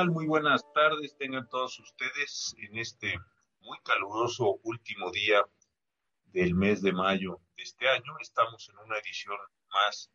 [0.00, 0.10] tal?
[0.10, 3.18] Muy buenas tardes, tengan todos ustedes en este
[3.60, 5.44] muy caluroso último día
[6.24, 8.16] del mes de mayo de este año.
[8.18, 9.36] Estamos en una edición
[9.70, 10.10] más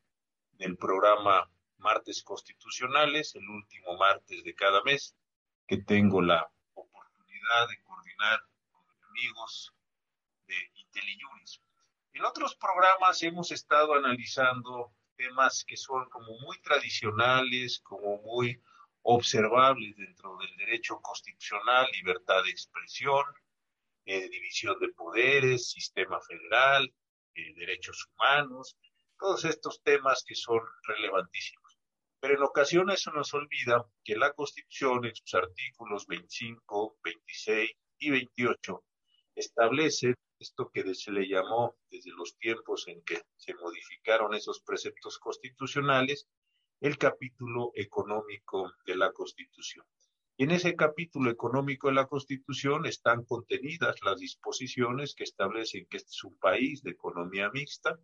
[0.54, 5.16] del programa Martes Constitucionales, el último martes de cada mes,
[5.68, 8.40] que tengo la oportunidad de coordinar
[8.72, 9.72] con amigos
[10.48, 11.62] de IntelliJuris.
[12.14, 18.60] En otros programas hemos estado analizando temas que son como muy tradicionales, como muy
[19.08, 23.24] observables dentro del derecho constitucional, libertad de expresión,
[24.06, 26.92] eh, división de poderes, sistema federal,
[27.36, 28.76] eh, derechos humanos,
[29.20, 31.78] todos estos temas que son relevantísimos.
[32.20, 38.10] Pero en ocasiones se nos olvida que la Constitución en sus artículos 25, 26 y
[38.10, 38.84] 28
[39.36, 45.20] establece esto que se le llamó desde los tiempos en que se modificaron esos preceptos
[45.20, 46.28] constitucionales,
[46.82, 49.86] el capítulo económico de la Constitución.
[50.38, 55.98] Y en ese capítulo económico de la Constitución están contenidas las disposiciones que establecen que
[55.98, 57.98] este es un país de economía mixta,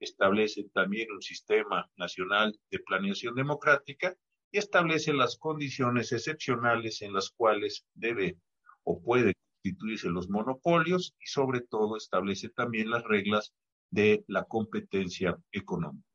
[0.00, 4.16] establecen también un sistema nacional de planeación democrática
[4.50, 8.38] y establecen las condiciones excepcionales en las cuales debe
[8.84, 13.52] o puede constituirse los monopolios y sobre todo establece también las reglas
[13.90, 16.13] de la competencia económica.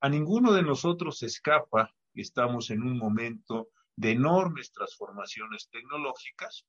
[0.00, 6.64] A ninguno de nosotros escapa que estamos en un momento de enormes transformaciones tecnológicas.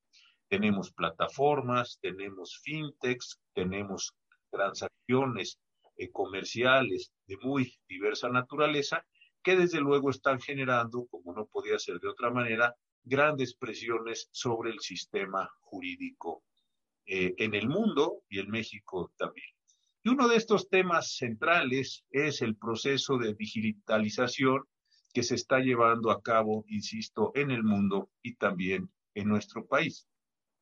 [0.47, 4.15] Tenemos plataformas, tenemos fintechs, tenemos
[4.49, 5.59] transacciones
[5.97, 9.05] eh, comerciales de muy diversa naturaleza
[9.43, 14.71] que desde luego están generando, como no podía ser de otra manera, grandes presiones sobre
[14.71, 16.43] el sistema jurídico
[17.05, 19.58] eh, en el mundo y en México también.
[20.01, 24.63] Y uno de estos temas centrales es el proceso de digitalización
[25.13, 30.07] que se está llevando a cabo, insisto, en el mundo y también en nuestro país.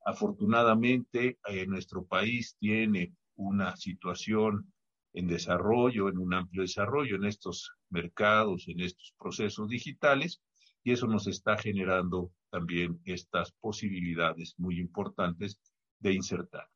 [0.05, 4.73] Afortunadamente, eh, nuestro país tiene una situación
[5.13, 10.41] en desarrollo, en un amplio desarrollo en estos mercados, en estos procesos digitales,
[10.83, 15.59] y eso nos está generando también estas posibilidades muy importantes
[15.99, 16.67] de insertar.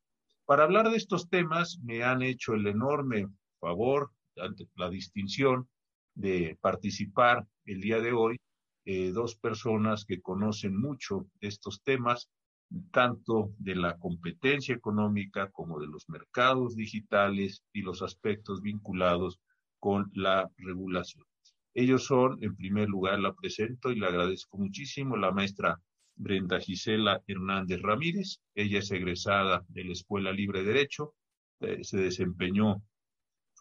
[0.52, 3.26] Para hablar de estos temas me han hecho el enorme
[3.62, 4.12] favor,
[4.76, 5.70] la distinción
[6.14, 8.38] de participar el día de hoy
[8.84, 12.28] eh, dos personas que conocen mucho estos temas,
[12.92, 19.40] tanto de la competencia económica como de los mercados digitales y los aspectos vinculados
[19.80, 21.24] con la regulación.
[21.74, 25.80] Ellos son, en primer lugar, la presento y le agradezco muchísimo, la maestra
[26.22, 28.42] Brenda Gisela Hernández Ramírez.
[28.54, 31.16] Ella es egresada de la Escuela Libre de Derecho,
[31.62, 32.82] eh, se desempeñó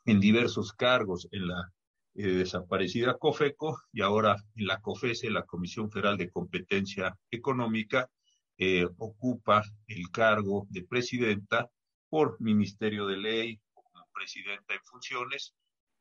[0.05, 1.73] en diversos cargos en la
[2.15, 8.11] eh, desaparecida COFECO y ahora en la COFESE, la Comisión Federal de Competencia Económica,
[8.59, 11.71] eh, ocupa el cargo de presidenta
[12.11, 15.55] por Ministerio de Ley, como presidenta en funciones.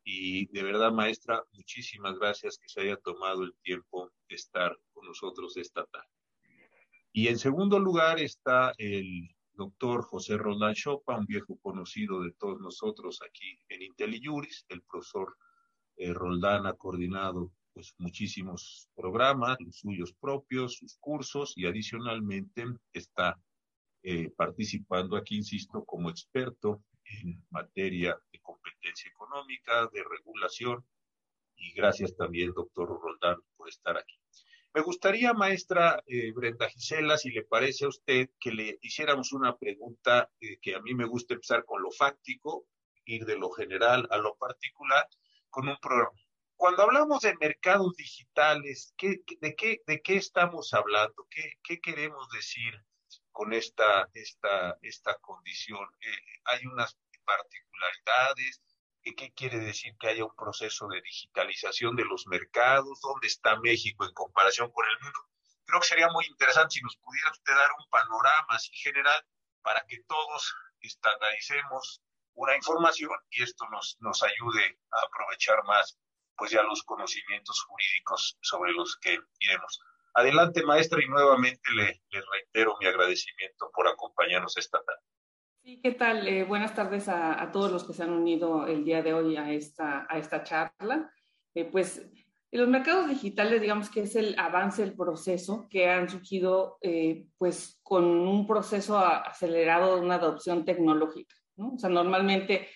[0.04, 5.06] Y de verdad, maestra, muchísimas gracias que se haya tomado el tiempo de estar con
[5.06, 6.19] nosotros esta tarde.
[7.12, 12.60] Y en segundo lugar está el doctor José Roldán Chopa, un viejo conocido de todos
[12.60, 14.66] nosotros aquí en IntelliJuris.
[14.68, 15.36] El profesor
[15.96, 23.40] eh, Roldán ha coordinado pues muchísimos programas, los suyos propios, sus cursos y adicionalmente está
[24.02, 30.84] eh, participando aquí, insisto, como experto en materia de competencia económica, de regulación
[31.56, 34.18] y gracias también, doctor Roldán, por estar aquí.
[34.72, 39.56] Me gustaría, maestra eh, Brenda Gisela, si le parece a usted, que le hiciéramos una
[39.56, 42.66] pregunta eh, que a mí me gusta empezar con lo fáctico,
[43.04, 45.08] ir de lo general a lo particular,
[45.48, 46.16] con un programa.
[46.54, 51.26] Cuando hablamos de mercados digitales, de, qué, ¿de qué estamos hablando?
[51.28, 52.72] ¿Qué, qué queremos decir
[53.32, 55.84] con esta, esta, esta condición?
[56.00, 58.62] Eh, ¿Hay unas particularidades?
[59.02, 63.00] ¿Qué quiere decir que haya un proceso de digitalización de los mercados?
[63.00, 65.18] ¿Dónde está México en comparación con el mundo?
[65.64, 69.24] Creo que sería muy interesante si nos pudiera usted dar un panorama así general
[69.62, 72.02] para que todos estandaricemos
[72.34, 75.98] una información y esto nos, nos ayude a aprovechar más
[76.36, 79.80] pues ya los conocimientos jurídicos sobre los que iremos.
[80.14, 85.02] Adelante, maestra, y nuevamente le, le reitero mi agradecimiento por acompañarnos esta tarde.
[85.62, 86.26] Sí, ¿qué tal?
[86.26, 89.52] Eh, buenas tardes a, todos los que se han unido el día de hoy a
[89.52, 91.12] esta, a esta charla.
[91.54, 92.08] Eh, pues
[92.50, 97.78] los mercados digitales, digamos que es el avance del proceso que han surgido eh, pues
[97.82, 101.34] con un proceso acelerado de una adopción tecnológica.
[101.56, 101.74] ¿no?
[101.74, 102.68] O sea, normalmente,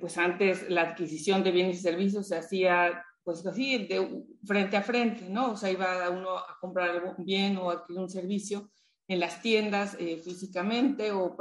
[0.00, 4.82] pues antes la adquisición de bienes y servicios se hacía pues así, de frente a
[4.82, 5.52] frente, ¿no?
[5.52, 8.70] O sea, iba uno a comprar algo bien o adquirir un servicio
[9.06, 11.36] en las tiendas eh, físicamente o,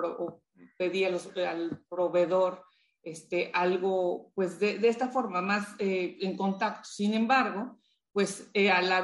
[0.77, 2.63] pedía al proveedor
[3.03, 6.87] este, algo, pues de, esta forma, más eh, en contacto.
[6.89, 7.79] Sin embargo,
[8.11, 9.03] pues eh, a la,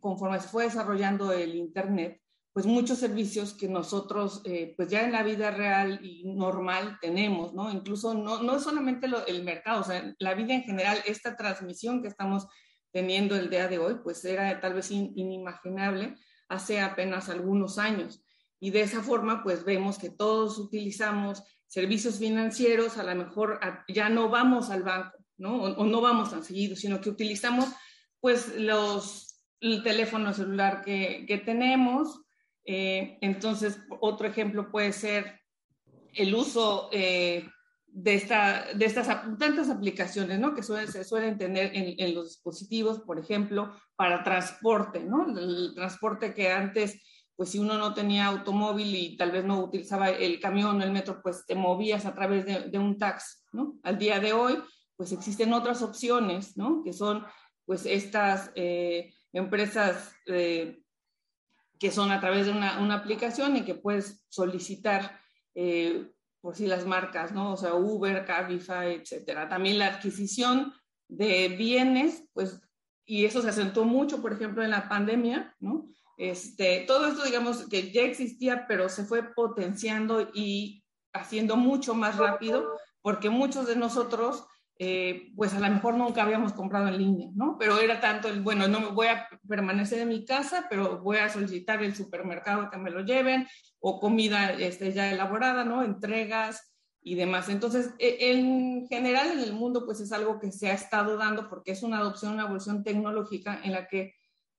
[0.00, 2.20] conforme se fue desarrollando el Internet,
[2.52, 4.42] pues muchos servicios que nosotros,
[4.76, 7.70] pues ya en la vida real y normal tenemos, ¿no?
[7.70, 12.08] Incluso no, no solamente el mercado, o sea, la vida en general, esta transmisión que
[12.08, 12.48] estamos
[12.90, 16.16] teniendo el día de hoy, pues era tal vez inimaginable
[16.48, 18.24] hace apenas algunos años.
[18.60, 24.08] Y de esa forma, pues vemos que todos utilizamos servicios financieros, a lo mejor ya
[24.08, 25.62] no vamos al banco, ¿no?
[25.62, 27.66] O, no vamos tan seguido, sino que utilizamos
[28.20, 32.22] pues los, el teléfono celular que, que tenemos.
[32.64, 35.38] Eh, entonces, otro ejemplo puede ser
[36.14, 37.48] el uso eh,
[37.86, 39.06] de, esta, de estas
[39.38, 40.54] tantas aplicaciones ¿no?
[40.54, 45.26] que se suelen tener en, los dispositivos, por ejemplo, para transporte, ¿no?
[45.38, 47.02] El transporte que antes,
[47.38, 50.90] pues si uno no tenía automóvil y tal vez no utilizaba el camión o el
[50.90, 53.78] metro, pues te movías a través de, un taxi, ¿no?
[53.84, 54.58] Al día de hoy,
[54.96, 56.82] pues existen otras opciones, ¿no?
[56.82, 57.24] Que son,
[57.64, 60.82] pues, estas eh, empresas eh,
[61.78, 65.20] que son a través de una, una, aplicación y que puedes solicitar
[65.54, 67.52] eh, por si las marcas, ¿no?
[67.52, 69.48] O sea, Uber, Cabify, etcétera.
[69.48, 70.74] También la adquisición
[71.06, 72.60] de bienes, pues,
[73.04, 75.88] y eso se acentuó mucho, por ejemplo, en la pandemia, ¿no?
[76.18, 80.84] Este, todo esto, digamos, que ya existía, pero se fue potenciando y
[81.14, 84.44] haciendo mucho más rápido, porque muchos de nosotros
[84.80, 87.56] eh, pues a lo mejor nunca habíamos comprado en línea, ¿no?
[87.58, 91.16] Pero era tanto el, bueno, no me voy a permanecer en mi casa, pero voy
[91.16, 93.48] a solicitar el supermercado que me lo lleven,
[93.80, 95.82] o comida este, ya elaborada, ¿no?
[95.82, 97.48] Entregas y demás.
[97.48, 101.48] Entonces, e, en general en el mundo, pues es algo que se ha estado dando
[101.48, 104.14] porque es una adopción, una evolución tecnológica en la que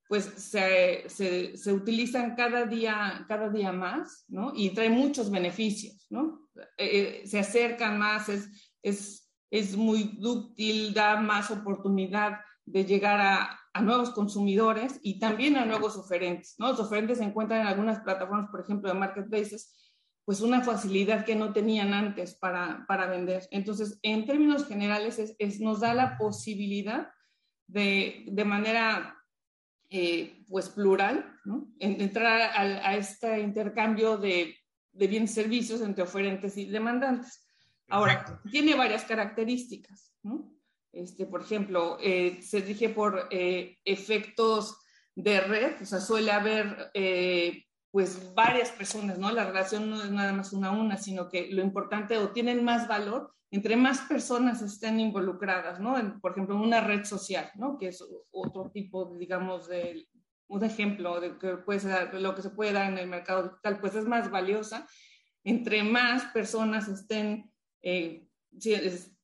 [0.09, 4.51] pues se, se, se, utilizan cada día, cada día más, ¿no?
[4.53, 6.49] Y trae muchos beneficios, ¿no?
[6.77, 13.19] Eh, eh, se acercan más, es, es es muy dúctil, da más oportunidad de llegar
[13.19, 16.55] a, a, nuevos consumidores y también a nuevos oferentes.
[16.59, 16.69] ¿no?
[16.69, 19.75] Los oferentes se encuentran en algunas plataformas, por ejemplo, de marketplaces,
[20.23, 23.47] pues una facilidad que no tenían antes para, para vender.
[23.49, 27.09] Entonces, en términos generales, es, nos da la posibilidad
[27.67, 29.15] de, de manera
[29.89, 31.67] eh, pues plural, ¿no?
[31.79, 34.55] entrar a, a, este intercambio de,
[34.91, 37.45] de bienes y servicios entre oferentes y demandantes.
[37.89, 40.53] Ahora, tiene varias características, ¿no?
[40.91, 44.79] Este, por ejemplo, eh, se rige por eh, efectos
[45.15, 49.31] de red, o sea, suele haber eh, pues varias personas, ¿no?
[49.31, 52.63] La relación no es nada más una a una, sino que lo importante o tienen
[52.63, 55.95] más valor entre más personas estén involucradas, ¿no?
[56.21, 57.79] por ejemplo, una red social, ¿no?
[57.79, 60.07] Que es otro tipo, digamos, de
[60.49, 61.35] un ejemplo de
[62.19, 64.85] lo que se puede dar en el mercado digital, pues es más valiosa
[65.43, 67.51] entre más personas estén
[67.81, 68.27] eh,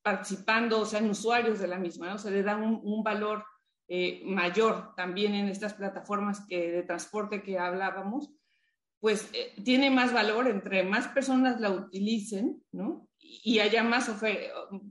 [0.02, 2.18] participando, o sean usuarios de la misma, ¿no?
[2.18, 3.44] se le da un, valor
[3.88, 8.32] eh, mayor también en estas plataformas que, de transporte que hablábamos,
[9.00, 13.08] pues eh, tiene más valor entre más personas la utilicen, ¿no?
[13.20, 14.10] Y haya más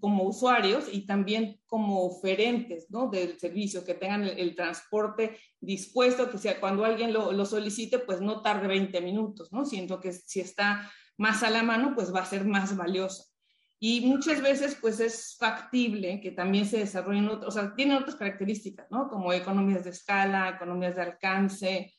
[0.01, 3.09] como usuarios y también como oferentes, ¿no?
[3.09, 8.43] Del servicio, que tengan el, transporte dispuesto, que sea cuando alguien lo, solicite, pues no
[8.43, 9.65] tarde 20 minutos, ¿no?
[9.65, 13.25] Siento que si está más a la mano, pues va a ser más valiosa.
[13.81, 18.17] Y muchas veces, pues es factible que también se desarrollen otros, o sea, tienen otras
[18.17, 19.09] características, ¿no?
[19.09, 21.95] Como economías de escala, economías de alcance,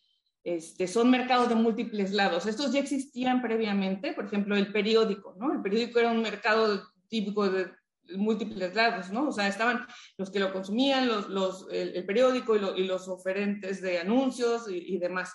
[0.45, 2.45] este, son mercados de múltiples lados.
[2.45, 5.51] Estos ya existían previamente, por ejemplo, el periódico, ¿no?
[5.51, 7.71] El periódico era un mercado típico de
[8.15, 9.29] múltiples lados, ¿no?
[9.29, 9.87] O sea, estaban
[10.17, 14.93] los que lo consumían, los, los, el, periódico y, y, los oferentes de anuncios y,
[14.93, 15.33] y demás.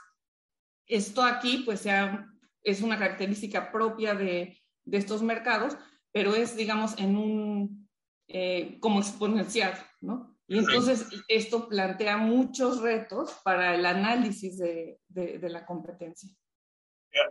[0.87, 2.29] Esto aquí, pues, sea,
[2.63, 5.77] es una característica propia de, de estos mercados,
[6.13, 7.89] pero es, digamos, en un,
[8.29, 10.30] eh, como exponencial, ¿no?
[10.51, 16.29] Y entonces esto plantea muchos retos para el análisis de, de, la competencia.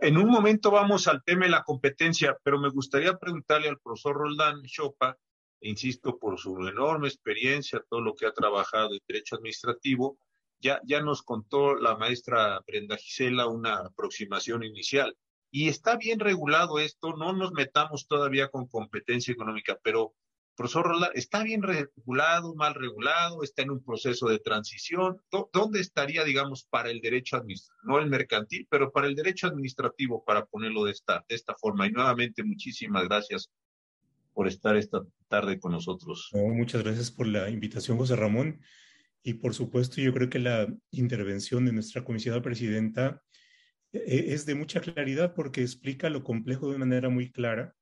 [0.00, 4.16] En un momento vamos al tema de la competencia, pero me gustaría preguntarle al profesor
[4.16, 5.18] Roldán Chopa,
[5.60, 10.18] e insisto, por su enorme experiencia, todo lo que ha trabajado en derecho administrativo,
[10.58, 15.14] ya, ya nos contó la maestra Brenda Gisela una aproximación inicial.
[15.50, 20.14] Y está bien regulado esto, no nos metamos todavía con competencia económica, pero,
[20.60, 23.42] profesor Roland, ¿está bien regulado, mal regulado?
[23.42, 25.16] ¿Está en un proceso de transición?
[25.54, 27.80] ¿Dónde estaría, digamos, para el derecho administrativo?
[27.84, 31.86] No el mercantil, pero para el derecho administrativo, para ponerlo de esta, de esta forma.
[31.86, 33.50] Y nuevamente, muchísimas gracias
[34.34, 36.28] por estar esta tarde con nosotros.
[36.34, 38.60] muchas gracias por la invitación, José Ramón.
[39.22, 43.22] Y por supuesto, yo creo que la intervención de nuestra comisionada presidenta
[43.94, 47.74] eh, es de mucha claridad porque explica lo complejo de manera muy clara.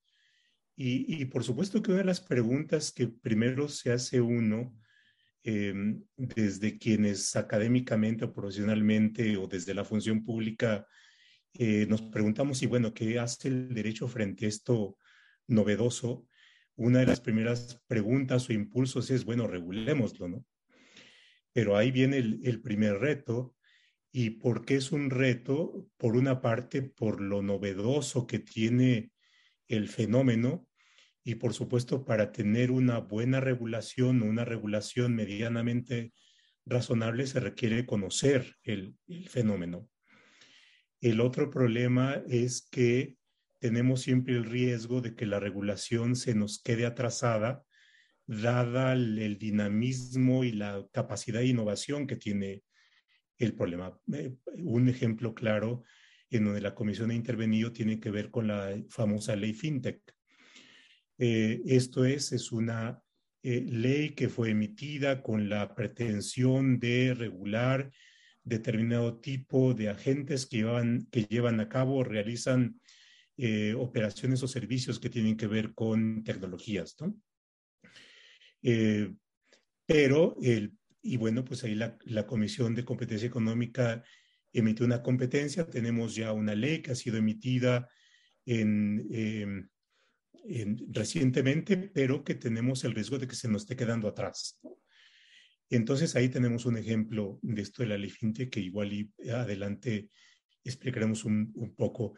[0.81, 4.79] Y, por supuesto que una de las preguntas que primero se hace uno,
[5.43, 10.87] em, desde quienes académicamente o profesionalmente o desde la función pública,
[11.55, 14.97] eh, nos preguntamos, y bueno, ¿qué hace el derecho frente a esto
[15.49, 16.29] novedoso?
[16.77, 20.45] Una de las primeras preguntas o impulsos es, bueno, regulémoslo, ¿no?
[21.53, 23.57] Pero ahí viene el, primer reto.
[24.13, 25.89] ¿Y por qué es un reto?
[25.97, 29.11] Por una parte, por lo novedoso que tiene
[29.67, 30.68] el fenómeno
[31.29, 36.15] y por supuesto para tener una buena regulación o una regulación medianamente
[36.65, 39.91] razonable se requiere conocer el, fenómeno.
[41.03, 43.19] El otro problema es que
[43.59, 47.63] tenemos siempre el riesgo de que la regulación se nos quede atrasada
[48.27, 52.63] dada el, dinamismo y la capacidad de innovación que tiene
[53.37, 54.01] el problema.
[54.15, 55.83] Eh, un ejemplo claro
[56.31, 60.18] en donde la comisión ha intervenido tiene que ver con la famosa ley FinTech.
[61.19, 63.03] Eh, esto es, es una
[63.43, 67.91] eh, ley que fue emitida con la pretensión de regular
[68.45, 72.81] determinado tipo de agentes que llevan, que llevan a cabo realizan
[73.77, 76.97] operaciones o servicios que tienen que ver con tecnologías.
[76.99, 77.15] ¿no?
[78.63, 79.15] Eh,
[79.87, 84.03] pero, el, y bueno, pues ahí la, la, Comisión de Competencia Económica
[84.53, 87.89] emitió una competencia, tenemos ya una ley que ha sido emitida
[88.45, 89.71] en,
[90.49, 94.61] em, en, recientemente, pero que tenemos el riesgo de que se nos esté quedando atrás.
[95.71, 98.13] Entonces ahí tenemos un ejemplo de esto de la ley
[98.51, 100.09] que igual y adelante
[100.65, 102.15] explicaremos un, poco.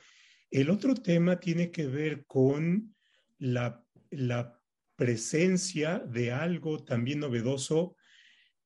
[0.50, 2.94] El otro tema tiene que ver con
[3.38, 4.60] la, la
[4.96, 7.96] presencia de algo también novedoso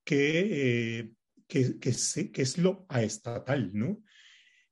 [0.05, 1.13] que, eh,
[1.47, 4.03] que, que, es lo aestatal, ¿no?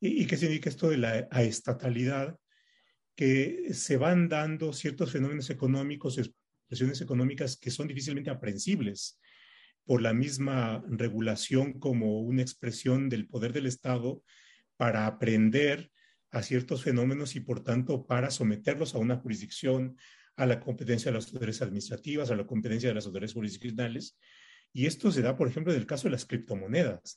[0.00, 2.37] ¿Y, qué significa esto de la aestatalidad?
[3.14, 9.21] Que se van dando ciertos fenómenos económicos, expresiones económicas que son difícilmente aprensibles
[9.85, 14.23] por la misma regulación como una expresión del poder del Estado
[14.76, 15.90] para aprender
[16.31, 19.97] a ciertos fenómenos y por tanto para someterlos a una jurisdicción,
[20.37, 24.19] a la competencia de las autoridades administrativas, a la competencia de las autoridades jurisdiccionales.
[24.73, 27.16] Y esto se da, por ejemplo, en el caso de las criptomonedas.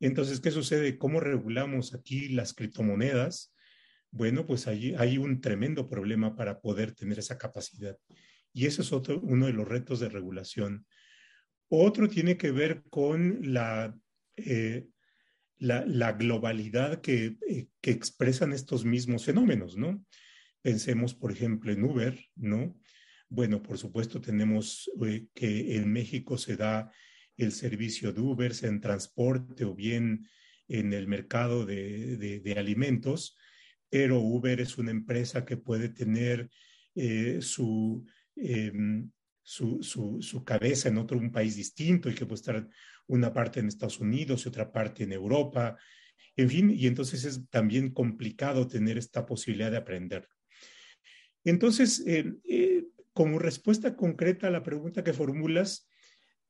[0.00, 0.96] Entonces, ¿qué sucede?
[0.96, 3.53] ¿Cómo regulamos aquí las criptomonedas?
[4.14, 7.98] Bueno, pues allí hay un tremendo problema para poder tener esa capacidad.
[8.52, 10.86] Y eso es otro, uno de los retos de regulación.
[11.68, 13.92] Otro tiene que ver con la,
[14.36, 14.86] eh,
[15.58, 20.06] la, globalidad que, eh, que expresan estos mismos fenómenos, ¿no?
[20.62, 22.78] Pensemos, por ejemplo, en Uber, ¿no?
[23.28, 26.92] Bueno, por supuesto tenemos eh, que en México se da
[27.36, 30.28] el servicio de Uber, sea en transporte o bien
[30.68, 33.36] en el mercado de, alimentos,
[33.94, 36.50] pero Uber es una empresa que puede tener
[36.96, 37.38] eh,
[38.34, 39.10] em,
[39.40, 42.68] su, su, cabeza en otro un país distinto y que puede estar
[43.06, 45.78] una parte en Estados Unidos y otra parte en Europa,
[46.34, 50.28] en fin, y entonces es también complicado tener esta posibilidad de aprender.
[51.44, 55.88] Entonces, eh, eh, como respuesta concreta a la pregunta que formulas,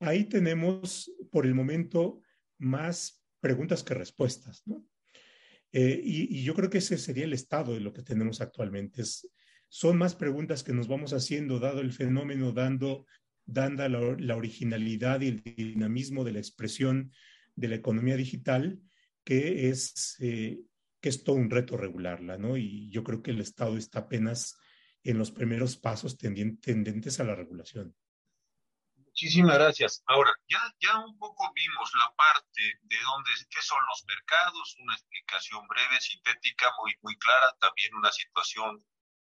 [0.01, 2.23] ahí tenemos por el momento
[2.57, 4.83] más preguntas que respuestas, ¿no?
[5.77, 9.03] Eh, y, yo creo que ese sería el estado de lo que tenemos actualmente.
[9.69, 13.07] son más preguntas que nos vamos haciendo, dado el fenómeno, dando,
[13.45, 17.11] dando la, originalidad y el dinamismo de la expresión
[17.57, 18.81] de la economía digital,
[19.25, 22.57] que es, que es todo un reto regularla, ¿no?
[22.57, 24.57] Y yo creo que el Estado está apenas
[25.03, 27.97] en los primeros pasos tendentes a la regulación.
[29.15, 30.03] Muchísimas gracias.
[30.07, 34.93] Ahora, ya, ya un poco vimos la parte de dónde, qué son los mercados, una
[34.93, 38.85] explicación breve, sintética, muy, muy clara, también una situación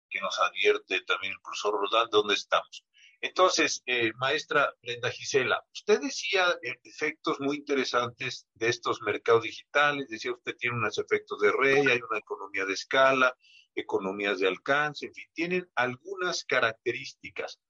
[0.09, 2.83] que nos advierte también el profesor Rodán, dónde estamos.
[3.21, 10.09] Entonces, eh, maestra Brenda Gisela, usted decía eh, efectos muy interesantes de estos mercados digitales,
[10.09, 13.37] decía usted tiene unos efectos de rey, hay una economía de escala,
[13.73, 17.61] economías de alcance, en fin, tienen algunas características.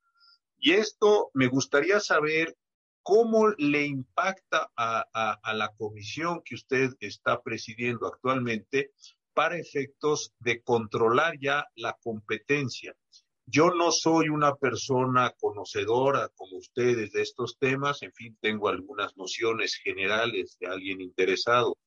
[0.60, 2.56] Y esto me gustaría saber
[3.04, 8.92] cómo le impacta a, la comisión que usted está presidiendo actualmente
[9.34, 12.96] para efectos de controlar ya la competencia.
[13.46, 19.16] Yo no soy una persona conocedora como ustedes de estos temas, en fin, tengo algunas
[19.16, 21.78] nociones generales de alguien interesado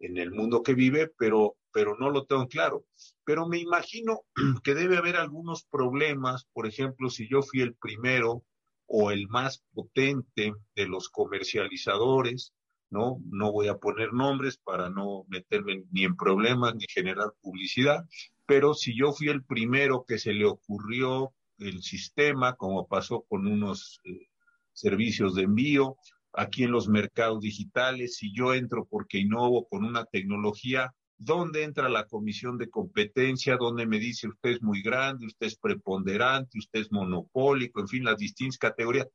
[0.00, 2.84] en el mundo que vive, pero, pero no lo tengo claro.
[3.24, 4.22] Pero me imagino
[4.64, 8.44] que debe haber algunos problemas, por ejemplo, si yo fui el primero
[8.86, 12.52] o el más potente de los comercializadores,
[12.90, 13.18] ¿no?
[13.30, 18.04] No voy a poner nombres para no meterme ni en problemas ni generar publicidad,
[18.46, 23.46] pero si yo fui el primero que se le ocurrió el sistema, como pasó con
[23.46, 24.28] unos eh,
[24.72, 25.96] servicios de envío,
[26.36, 31.88] aquí en los mercados digitales, si yo entro porque innovo con una tecnología, ¿dónde entra
[31.88, 33.56] la comisión de competencia?
[33.56, 38.04] ¿Dónde me dice usted es muy grande, usted es preponderante, usted es monopólico, en fin,
[38.04, 39.08] las distintas categorías?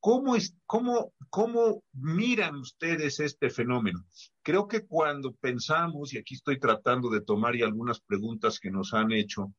[0.00, 4.04] ¿Cómo, es, cómo, ¿Cómo miran ustedes este fenómeno?
[4.42, 8.94] Creo que cuando pensamos, y aquí estoy tratando de tomar y algunas preguntas que nos
[8.94, 9.52] han hecho,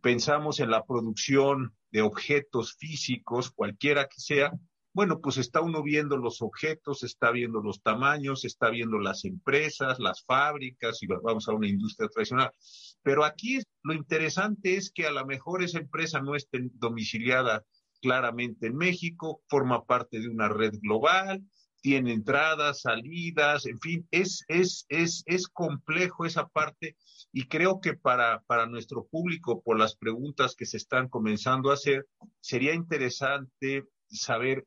[0.00, 4.52] pensamos en la producción de objetos físicos, cualquiera que sea,
[4.94, 9.98] bueno, pues está uno viendo los objetos, está viendo los tamaños, está viendo las empresas,
[9.98, 12.50] las fábricas, y vamos a una industria tradicional.
[13.02, 17.64] Pero aquí lo interesante es que a lo mejor esa empresa no esté domiciliada
[18.02, 21.42] claramente en México, forma parte de una red global,
[21.80, 26.96] tiene entradas, salidas, en fin, es, es, es, es complejo esa parte
[27.32, 31.74] y creo que para, para nuestro público, por las preguntas que se están comenzando a
[31.74, 32.06] hacer,
[32.40, 34.64] sería interesante saber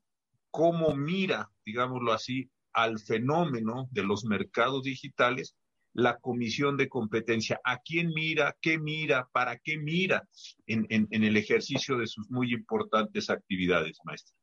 [0.56, 5.54] cómo mira, digámoslo así, al fenómeno de los mercados digitales
[5.92, 7.60] la comisión de competencia.
[7.66, 8.56] ¿A quién mira?
[8.62, 9.28] ¿Qué mira?
[9.34, 10.26] ¿Para qué mira
[10.66, 14.34] en, el ejercicio de sus muy importantes actividades, maestra?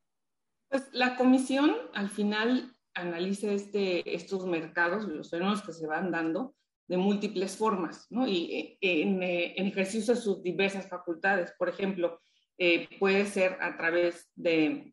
[0.68, 6.54] Pues la comisión al final analiza este, estos mercados, los fenómenos que se van dando
[6.88, 8.28] de múltiples formas, ¿no?
[8.28, 11.54] Y eh, en, eh, en ejercicio de sus diversas facultades.
[11.58, 12.20] Por ejemplo,
[12.58, 14.92] eh, puede ser a través de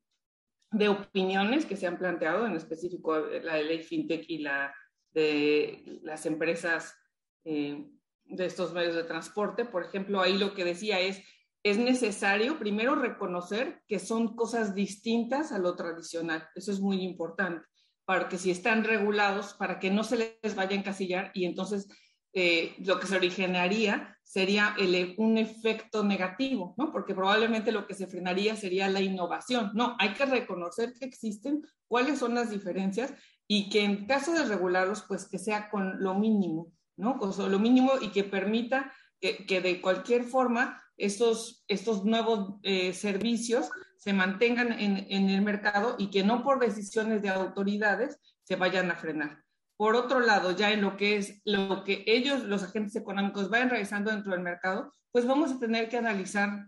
[0.72, 4.74] de opiniones que se han planteado, en específico la de ley FinTech y la
[5.12, 6.96] de las empresas
[7.44, 7.86] eh,
[8.26, 9.66] de estos medios de transporte.
[9.66, 11.22] Por ejemplo, ahí lo que decía es,
[11.64, 16.48] es necesario primero reconocer que son cosas distintas a lo tradicional.
[16.56, 17.66] Eso es muy importante,
[18.06, 21.88] para que si están regulados, para que no se les vaya a encasillar y entonces
[22.34, 24.76] eh, lo que se originaría sería
[25.18, 26.92] un efecto negativo, ¿no?
[26.92, 29.72] Porque probablemente lo que se frenaría sería la innovación.
[29.74, 33.12] No, hay que reconocer que existen, cuáles son las diferencias
[33.48, 37.18] y que en caso de regularlos, pues que sea con lo mínimo, ¿no?
[37.18, 43.70] Con lo mínimo y que permita que, de cualquier forma estos, estos nuevos eh, servicios
[43.98, 48.92] se mantengan en, en el mercado y que no por decisiones de autoridades se vayan
[48.92, 49.44] a frenar.
[49.80, 53.70] Por otro lado, ya en lo que es lo que ellos, los agentes económicos, vayan
[53.70, 56.68] realizando dentro del mercado, pues vamos a tener que analizar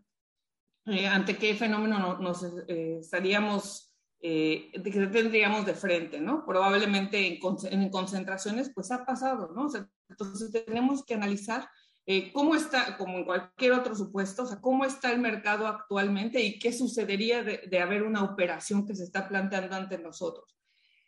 [0.86, 6.45] eh, ante qué fenómeno nos, eh, estaríamos, eh, tendríamos de frente, ¿no?
[6.45, 9.67] Probablemente en, concentraciones, pues ha pasado, ¿no?
[10.08, 11.67] entonces tenemos que analizar
[12.06, 16.41] eh, cómo está, como en cualquier otro supuesto, o sea, cómo está el mercado actualmente
[16.41, 20.61] y qué sucedería de, de haber una operación que se está planteando ante nosotros.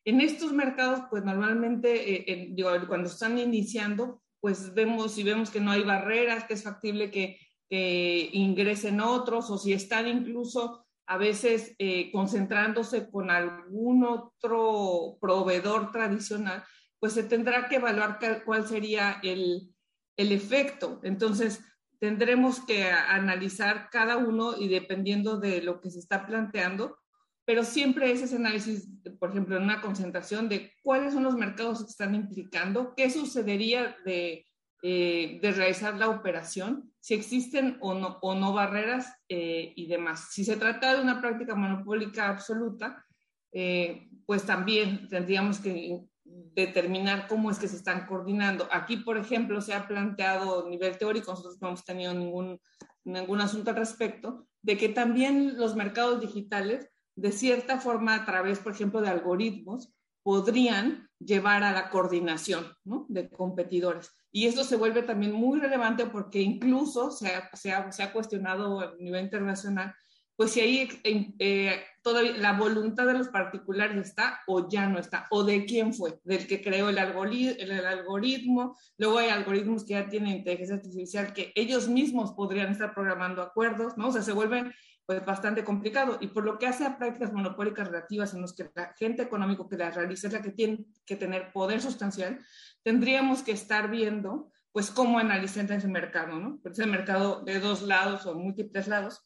[0.06, 2.56] En estos mercados, pues normalmente eh,
[2.88, 7.39] cuando están iniciando, pues vemos y vemos que no hay barreras, que es factible que,
[7.76, 16.63] ingresen otros o si están incluso a veces eh, concentrándose con algún otro proveedor tradicional,
[17.00, 19.74] pues se tendrá que evaluar cuál sería el,
[20.18, 21.00] el efecto.
[21.02, 21.62] Entonces,
[22.00, 27.00] tendremos que analizar cada uno y dependiendo de lo que se está planteando,
[27.45, 31.84] pero siempre es ese análisis, por ejemplo, en una concentración de cuáles son los mercados
[31.84, 34.45] que están implicando, qué sucedería de,
[34.82, 40.29] eh, de realizar la operación, si existen o no, o no barreras eh, y demás.
[40.32, 43.06] Si se trata de una práctica monopólica absoluta,
[43.51, 48.69] eh, pues también tendríamos que determinar cómo es que se están coordinando.
[48.71, 52.60] Aquí, por ejemplo, se ha planteado a nivel teórico, nosotros no hemos tenido ningún,
[53.03, 58.60] ningún asunto al respecto, de que también los mercados digitales de cierta forma, a través,
[58.60, 62.65] por ejemplo, de algoritmos, podrían llevar a la coordinación
[63.10, 64.12] de competidores.
[64.32, 67.30] Y esto se vuelve también muy relevante porque incluso se
[67.73, 69.93] ha, cuestionado a nivel internacional,
[70.36, 75.28] pues si ahí eh, todavía la voluntad de los particulares está o ya no está,
[75.30, 78.76] o de quién fue, del que creó el, el, el algoritmo.
[78.97, 83.95] Luego hay algoritmos que ya tienen inteligencia artificial que ellos mismos podrían estar programando acuerdos,
[83.97, 84.08] ¿no?
[84.08, 84.73] O sea, se vuelven
[85.06, 86.18] pues bastante complicado.
[86.22, 89.68] Y por lo que hace a prácticas monopólicas relativas en los que la gente económico
[89.68, 92.39] que las realiza es la que tiene que tener poder sustancial,
[92.84, 96.60] tendríamos que estar viendo pues cómo analizar ese mercado, ¿no?
[96.66, 99.22] Ese mercado de dos lados o múltiples lados,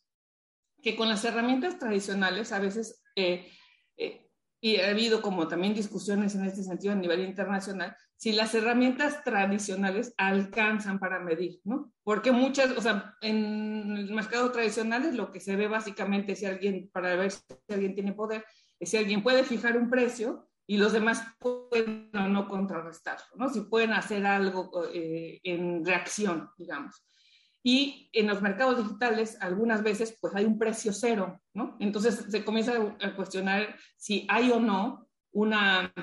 [0.83, 3.49] que con las herramientas tradicionales a veces, eh,
[3.95, 8.55] eh, y ha habido como también discusiones en este sentido a nivel internacional, si las
[8.55, 11.93] herramientas tradicionales alcanzan para medir, ¿no?
[12.03, 16.89] Porque muchas, o sea, en el mercado tradicional lo que se ve básicamente si alguien,
[16.91, 18.43] para ver si alguien tiene poder,
[18.79, 23.49] es si alguien puede fijar un precio y los demás pueden o no contrarrestarlo, ¿no?
[23.49, 27.05] Si pueden hacer algo eh, en reacción, digamos.
[27.63, 31.77] Y en los mercados digitales, algunas veces, pues hay un precio cero, ¿no?
[31.79, 35.93] Entonces se comienza a cuestionar si hay o no una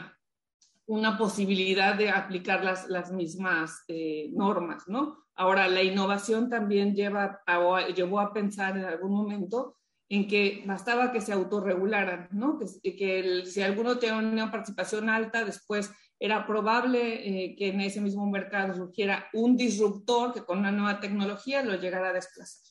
[0.87, 5.25] una posibilidad de aplicar las, las mismas eh, normas, ¿no?
[5.35, 9.77] Ahora, la innovación también lleva a, llevó a pensar en algún momento
[10.09, 12.59] en que bastaba que se autorregularan, ¿no?
[12.59, 18.01] Que, que si alguno tenía una participación alta, después era probable eh, que en ese
[18.01, 22.63] mismo mercado surgiera un disruptor que con una nueva tecnología lo llegara a desplazar.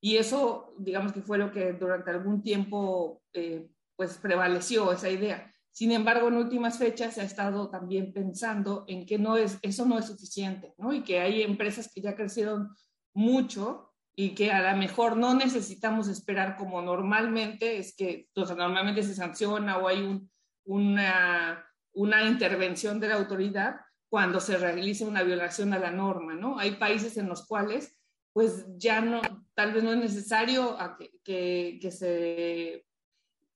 [0.00, 5.52] Y eso, digamos que fue lo que durante algún tiempo, eh, pues prevaleció esa idea.
[5.80, 9.86] Sin embargo, en últimas fechas se ha estado también pensando en que no es, eso
[9.86, 10.92] no es suficiente, ¿no?
[10.92, 12.68] Y que hay empresas que ya crecieron
[13.14, 18.56] mucho y que a lo mejor no necesitamos esperar como normalmente, es que o sea,
[18.56, 20.30] normalmente se sanciona o hay un,
[20.66, 21.64] una,
[21.94, 23.76] una intervención de la autoridad
[24.10, 26.58] cuando se realiza una violación a la norma, ¿no?
[26.58, 27.98] Hay países en los cuales
[28.34, 29.22] pues ya no,
[29.54, 32.84] tal vez no es necesario que, que, que se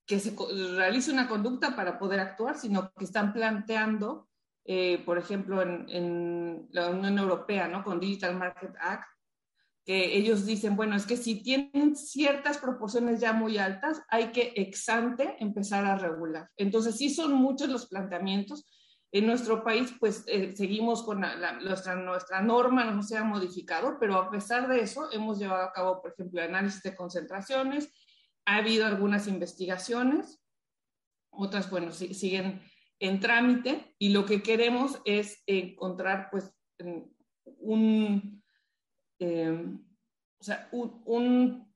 [0.06, 0.36] que se
[0.76, 4.28] realice una conducta para poder actuar, sino que están planteando,
[4.64, 7.82] eh, por ejemplo, en, la Unión Europea, ¿no?
[7.82, 9.08] Con Digital Market Act,
[9.84, 14.52] que ellos dicen, bueno, es que si tienen ciertas proporciones ya muy altas, hay que
[14.56, 16.48] ex ante empezar a regular.
[16.56, 18.66] Entonces, sí son muchos los planteamientos.
[19.12, 24.16] En nuestro país, pues eh, seguimos con nuestra, nuestra norma, no se ha modificado, pero
[24.16, 27.92] a pesar de eso, hemos llevado a cabo, por ejemplo, análisis de concentraciones,
[28.46, 30.40] ha habido algunas investigaciones,
[31.30, 32.60] otras, bueno, siguen
[33.00, 36.52] en trámite y lo que queremos es encontrar, pues,
[37.58, 38.42] un,
[39.18, 39.66] eh,
[40.38, 41.74] o sea, un,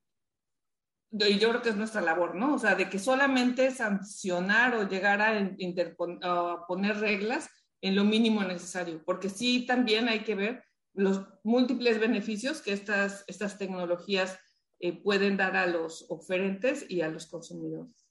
[1.11, 2.55] y yo creo que es nuestra labor, ¿no?
[2.55, 7.49] O sea, de que solamente sancionar o llegar a, a poner reglas
[7.81, 13.23] en lo mínimo necesario, porque sí también hay que ver los múltiples beneficios que estas,
[13.27, 14.37] estas tecnologías
[14.79, 18.07] eh, pueden dar a los oferentes y a los consumidores.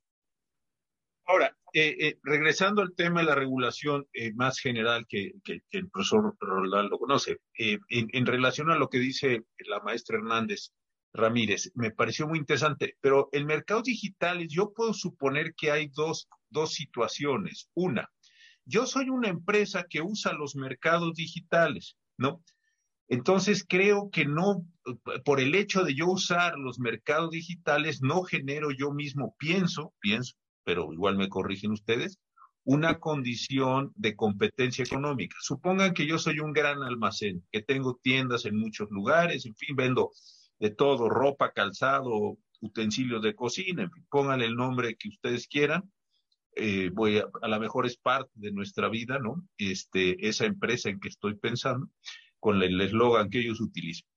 [1.27, 5.33] Ahora, eh, eh, regresando al tema de la regulación más general que,
[5.71, 10.73] el profesor Roldán lo conoce, en, en, relación a lo que dice la maestra Hernández
[11.13, 16.29] Ramírez, me pareció muy interesante, pero el mercado digital, yo puedo suponer que hay dos,
[16.49, 17.69] dos situaciones.
[17.75, 18.11] Una,
[18.65, 22.43] yo soy una empresa que usa los mercados digitales, ¿no?
[23.09, 24.67] Entonces creo que no,
[25.25, 30.35] por el hecho de yo usar los mercados digitales, no genero yo mismo, pienso, pienso,
[30.65, 32.19] pero igual me corrigen ustedes,
[32.65, 35.35] una condición de competencia económica.
[35.41, 39.75] Supongan que yo soy un gran almacén, que tengo tiendas en muchos lugares, en fin,
[39.75, 40.11] vendo
[40.59, 45.91] de todo, ropa, calzado, utensilios de cocina, en fin, pónganle el nombre que ustedes quieran.
[46.57, 49.49] Eh, voy a, a lo mejor es parte de nuestra vida, ¿no?
[49.57, 51.89] Este, esa empresa en que estoy pensando
[52.41, 54.09] con el eslogan que ellos utilizan.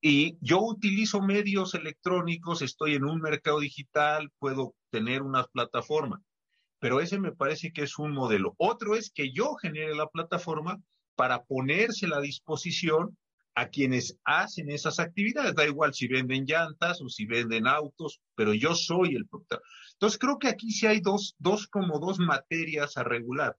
[0.00, 6.22] Y yo utilizo medios electrónicos, estoy en un mercado digital, puedo tener una plataforma,
[6.78, 8.54] pero ese me parece que es un modelo.
[8.58, 10.80] Otro es que yo genere la plataforma
[11.16, 13.16] para ponérsela a disposición
[13.56, 15.54] a quienes hacen esas actividades.
[15.54, 19.64] Da igual si venden llantas o si venden autos, pero yo soy el propietario.
[19.94, 23.56] Entonces creo que aquí sí hay dos, dos como dos materias a regular.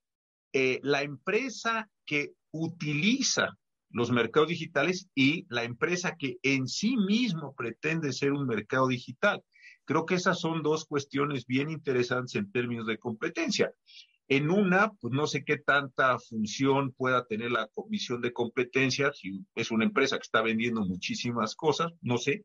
[0.54, 3.58] Eh, la empresa que utiliza
[3.90, 9.44] los mercados digitales y la empresa que en sí mismo pretende ser un mercado digital.
[9.86, 13.72] Creo que esas son dos cuestiones bien interesantes en términos de competencia.
[14.28, 19.46] En una, pues no sé qué tanta función pueda tener la comisión de competencia, si
[19.56, 22.44] es una empresa que está vendiendo muchísimas cosas, no sé.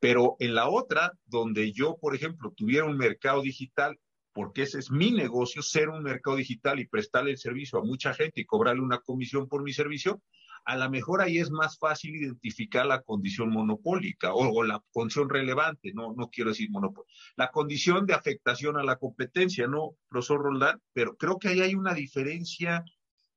[0.00, 3.98] Pero en la otra, donde yo, por ejemplo, tuviera un mercado digital
[4.32, 8.14] porque ese es mi negocio, ser un mercado digital y prestarle el servicio a mucha
[8.14, 10.22] gente y cobrarle una comisión por mi servicio,
[10.64, 15.92] a lo mejor ahí es más fácil identificar la condición monopólica o, la condición relevante,
[15.92, 20.80] no, no quiero decir monopolio, la condición de afectación a la competencia, no, profesor Roldán,
[20.92, 22.84] pero creo que ahí hay una diferencia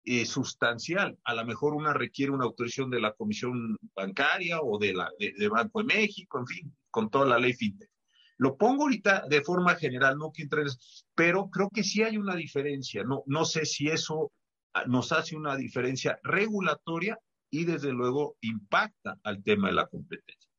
[0.04, 1.18] eh, sustancial.
[1.24, 5.48] A lo mejor una requiere una autorización de la Comisión Bancaria o de la de
[5.48, 7.90] Banco de México, en fin, con toda la ley FinTech.
[8.38, 10.78] Lo pongo ahorita de forma general, no quiero entrar
[11.16, 13.04] pero creo que sí hay una diferencia.
[13.04, 14.32] No, no sé si eso
[14.74, 17.18] ah, nos hace una diferencia regulatoria
[17.50, 20.50] y desde luego impacta al tema de la competencia.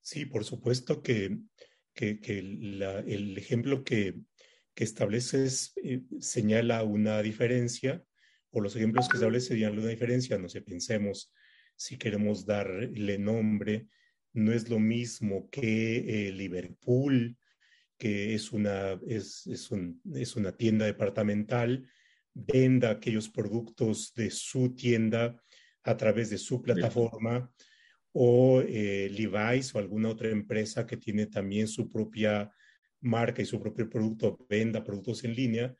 [0.00, 1.38] Sí, por supuesto que,
[1.94, 4.16] que, el ejemplo que,
[4.74, 5.46] que establece
[5.84, 8.02] eh, señala una diferencia,
[8.50, 11.32] o los ejemplos que establece señalan una diferencia, no sé, pensemos
[11.76, 13.86] si queremos darle nombre,
[14.32, 17.36] no es lo mismo que eh, Liverpool,
[17.98, 21.88] que es una, es, es, un, es una tienda departamental,
[22.32, 25.42] venda aquellos productos de su tienda
[25.82, 27.50] a través de su plataforma,
[28.12, 32.50] o eh, Levi's o alguna otra empresa que tiene también su propia
[33.00, 35.76] marca y su propio producto, venda productos en línea,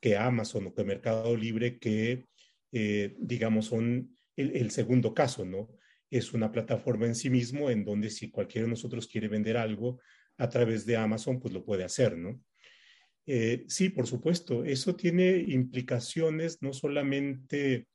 [0.00, 2.26] que Amazon o que Mercado Libre, que
[2.72, 5.68] eh, digamos son el, el, segundo caso, ¿no?
[6.12, 9.98] Es una plataforma en sí mismo en donde si cualquiera de nosotros quiere vender algo
[10.36, 12.38] a través de Amazon, pues lo puede hacer, ¿no?
[13.26, 17.86] Eh, sí, por supuesto, eso tiene implicaciones no solamente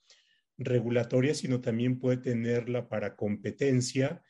[0.57, 4.23] regulatorias, sino también puede tenerla para competencia.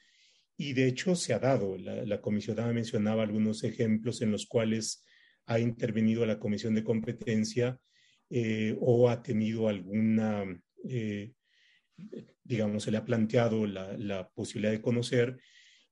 [0.57, 1.77] Y de hecho se ha dado.
[1.77, 5.05] La, comisionada mencionaba algunos ejemplos en los cuales
[5.45, 7.79] ha intervenido la Comisión de Competencia
[8.29, 10.43] eh, o ha tenido alguna,
[10.89, 11.31] eh,
[12.43, 15.39] digamos, se le ha planteado la, posibilidad de conocer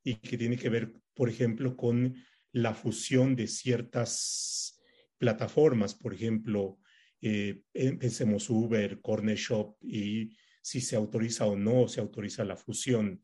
[0.04, 2.16] y que tiene que ver, por ejemplo, con
[2.52, 4.80] la fusión de ciertas
[5.18, 6.80] plataformas, por ejemplo,
[7.22, 13.24] eh, pensemos Uber, Corner Shop y si se autoriza o no se autoriza la fusión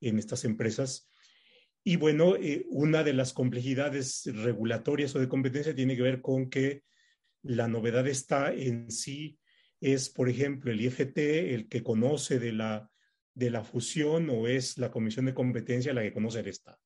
[0.00, 1.10] en estas empresas.
[1.82, 6.48] Y bueno, eh, una de las complejidades regulatorias o de competencia tiene que ver con
[6.48, 6.84] que
[7.42, 9.39] la novedad está en sí,
[9.80, 12.90] es, por ejemplo, el IFT el que conoce de la,
[13.34, 16.78] de la fusión o es la Comisión de Competencia la que conoce el Estado.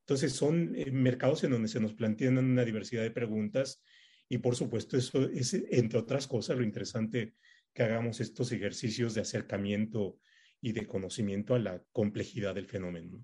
[0.00, 3.82] Entonces, son eh, mercados en donde se nos plantean una diversidad de preguntas
[4.28, 7.34] y por supuesto, eso es, entre otras cosas, lo interesante
[7.74, 10.18] que hagamos estos ejercicios de acercamiento
[10.60, 13.22] y de conocimiento a la complejidad del fenómeno.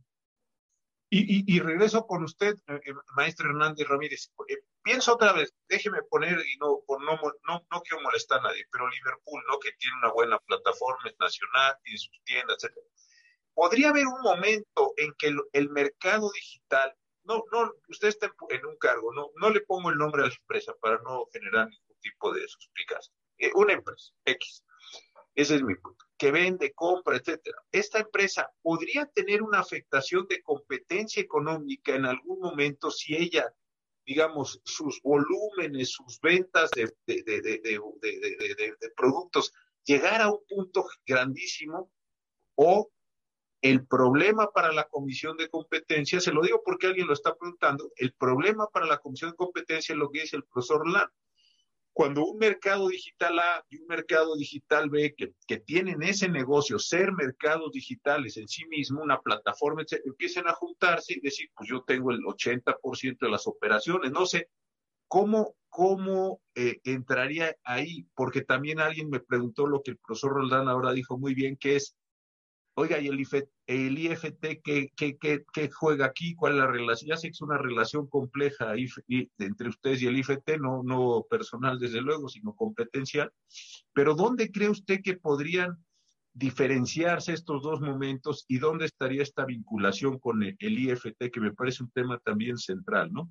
[1.11, 4.31] Y, y, regreso con usted, eh, eh, maestro Hernández Ramírez.
[4.89, 8.65] Pienso otra vez, déjeme poner, y no, por no, no, no quiero molestar a nadie,
[8.73, 9.59] pero Liverpool, ¿no?
[9.59, 12.75] que tiene una buena plataforma, es nacional, tiene sus tiendas, etc.
[13.53, 18.79] ¿Podría haber un momento en que el, mercado digital no, no, usted está en un
[18.79, 22.33] cargo, no, no le pongo el nombre a la empresa para no generar ningún tipo
[22.33, 23.13] de suspicacia.
[23.37, 24.65] Eh, una empresa, X.
[25.35, 26.03] Ese es mi punto.
[26.17, 27.59] Que vende, compra, etcétera.
[27.73, 33.53] Esta empresa podría tener una afectación de competencia económica en algún momento si ella,
[34.09, 39.53] digamos, sus volúmenes, sus ventas de, de, de, de productos
[39.85, 41.93] llegara a un punto grandísimo
[42.55, 42.91] o
[43.61, 47.93] el problema para la Comisión de Competencia, se lo digo porque alguien lo está preguntando,
[47.97, 51.11] el problema para la Comisión de Competencia es lo que dice el profesor Lan.
[51.99, 57.11] Cuando un mercado digital A y un mercado digital B que, tienen ese negocio, ser
[57.11, 62.13] mercados digitales en sí mismo, una plataforma, empiecen a juntarse y decir, pues yo tengo
[62.13, 64.49] el 80% de las operaciones, no sé,
[65.09, 68.07] ¿cómo, cómo eh, entraría ahí?
[68.15, 71.75] Porque también alguien me preguntó lo que el profesor Roldán ahora dijo muy bien, que
[71.75, 71.97] es
[72.81, 76.37] Oiga, ¿y el, IFT, el IFT ¿qué, juega aquí?
[76.37, 77.09] ¿Cuál es la relación?
[77.09, 78.73] Ya sé que es una relación compleja
[79.39, 83.33] entre ustedes y el IFT, no, no personal desde luego, sino competencial.
[83.93, 85.77] Pero ¿dónde cree usted que podrían
[86.33, 91.53] diferenciarse estos dos momentos y dónde estaría esta vinculación con el, el IFT, que me
[91.53, 93.29] parece un tema también central, ¿no?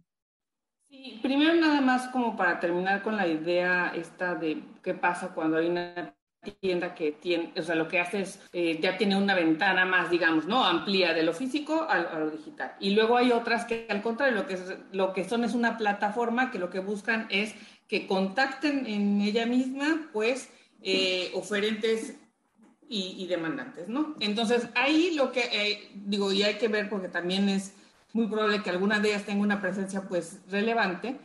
[0.89, 5.55] Sí, primero nada más como para terminar con la idea esta de qué pasa cuando
[5.55, 6.16] hay una
[6.59, 10.09] tienda que tiene, o sea, lo que hace es, eh, ya tiene una ventana más,
[10.09, 10.63] digamos, ¿no?
[10.63, 12.75] Amplía de lo físico a, lo digital.
[12.79, 14.57] Y luego hay otras que al contrario, lo que,
[14.91, 17.55] lo que son es una plataforma que lo que buscan es
[17.87, 20.49] que contacten en ella misma, pues,
[20.81, 22.15] eh, oferentes
[22.89, 24.15] y, demandantes, ¿no?
[24.21, 27.73] Entonces, ahí lo que, eh, digo, y hay que ver porque también es
[28.13, 31.19] muy probable que alguna de ellas tenga una presencia, pues, relevante,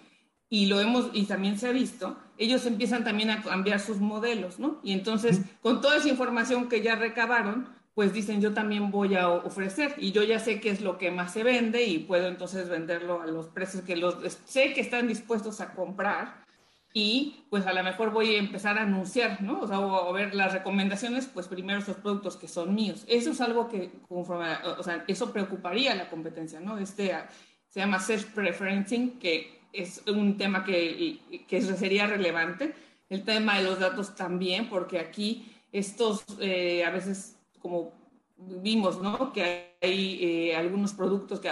[0.53, 4.59] y lo hemos, y también se ha visto, ellos empiezan también a cambiar sus modelos,
[4.59, 4.81] ¿no?
[4.83, 9.31] Y entonces, con toda esa información que ya recabaron, pues dicen, yo también voy a
[9.31, 12.69] ofrecer y yo ya sé qué es lo que más se vende y puedo entonces
[12.69, 16.45] venderlo a los precios que los sé que están dispuestos a comprar
[16.93, 19.61] y pues a lo mejor voy a empezar a anunciar, ¿no?
[19.61, 23.07] O sea, o a ver las recomendaciones, pues primero esos productos que son míos.
[23.09, 26.77] Eso es algo que, conforme, o sea, eso preocuparía a la competencia, ¿no?
[26.77, 27.17] Este
[27.69, 32.74] se llama search preferencing, que es un tema que, que sería relevante.
[33.08, 37.92] El tema de los datos también, porque aquí estos eh, a veces, como
[38.37, 39.32] vimos, ¿no?
[39.32, 41.50] Que hay eh, algunos productos que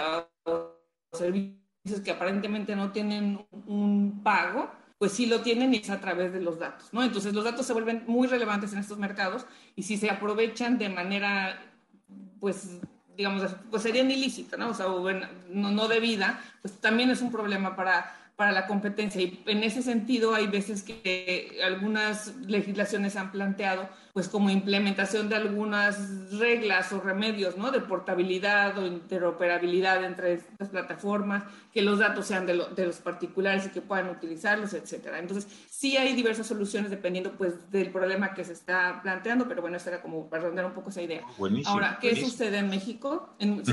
[1.11, 6.31] servicios que aparentemente no tienen un pago, pues sí lo tienen y es a través
[6.31, 7.03] de los datos, ¿no?
[7.03, 10.89] Entonces los datos se vuelven muy relevantes en estos mercados y si se aprovechan de
[10.89, 11.59] manera,
[12.39, 12.79] pues
[13.21, 14.69] digamos, pues serían ilícitas, ¿no?
[14.69, 19.21] O sea, no, no debida, pues también es un problema para, para la competencia.
[19.21, 25.35] Y en ese sentido hay veces que algunas legislaciones han planteado, pues como implementación de
[25.35, 27.71] algunas reglas o remedios, ¿no?
[27.71, 33.69] De portabilidad o interoperabilidad entre estas plataformas, que los datos sean de, los particulares y
[33.69, 35.19] que puedan utilizarlos, etcétera.
[35.19, 39.77] Entonces, sí hay diversas soluciones dependiendo, pues, del problema que se está planteando, pero bueno,
[39.77, 41.21] esta era como para rondar un poco esa idea.
[41.65, 43.35] Ahora, ¿qué sucede en México?
[43.39, 43.63] En,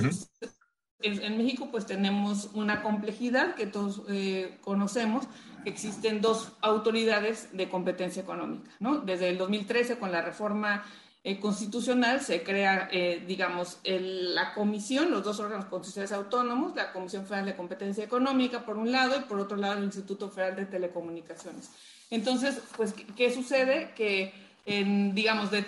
[1.00, 5.26] en, México pues tenemos una complejidad que todos eh, conocemos,
[5.62, 8.98] que existen dos autoridades de competencia económica, ¿no?
[8.98, 10.84] Desde el 2013 con la reforma
[11.24, 17.26] eh, constitucional se crea, eh, digamos, la comisión, los dos órganos constitucionales autónomos, la Comisión
[17.26, 20.66] Federal de Competencia Económica por un lado y por otro lado el Instituto Federal de
[20.66, 21.70] Telecomunicaciones.
[22.10, 23.92] Entonces, pues, ¿qué sucede?
[23.94, 24.32] Que,
[24.64, 25.64] en, digamos, de,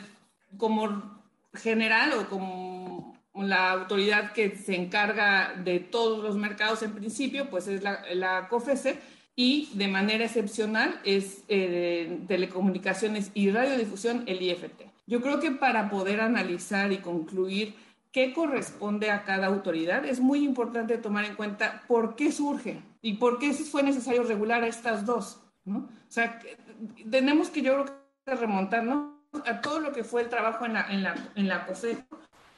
[0.57, 1.21] como
[1.55, 2.80] general o como
[3.35, 8.49] la autoridad que se encarga de todos los mercados en principio, pues es la, la
[8.49, 8.99] COFESE
[9.37, 14.83] y de manera excepcional es eh, telecomunicaciones y radiodifusión el IFT.
[15.07, 17.75] Yo creo que para poder analizar y concluir
[18.13, 23.15] qué corresponde a cada autoridad es muy importante tomar en cuenta por qué surge y
[23.15, 25.41] por qué fue necesario regular a estas dos.
[25.65, 25.79] ¿no?
[25.79, 26.41] O sea,
[27.11, 29.15] tenemos que yo creo que remontarnos
[29.47, 32.05] a todo lo que fue el trabajo en la, en la, en la COFESE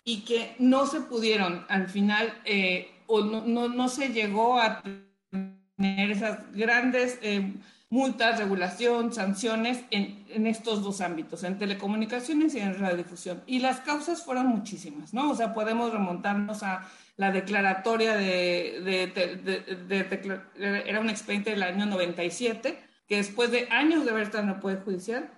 [0.05, 4.83] y que no se pudieron al final eh, o no, no, no, se llegó a
[5.77, 7.53] tener esas grandes eh,
[7.91, 13.43] multas, regulación, sanciones en, en, estos dos ámbitos, en telecomunicaciones y en radiodifusión.
[13.47, 15.31] Y las causas fueron muchísimas, ¿no?
[15.31, 19.13] O sea, podemos remontarnos a la declaratoria de,
[20.87, 24.57] era un expediente del año 97, que después de años de haber estado en el
[24.57, 25.31] Poder Judicial,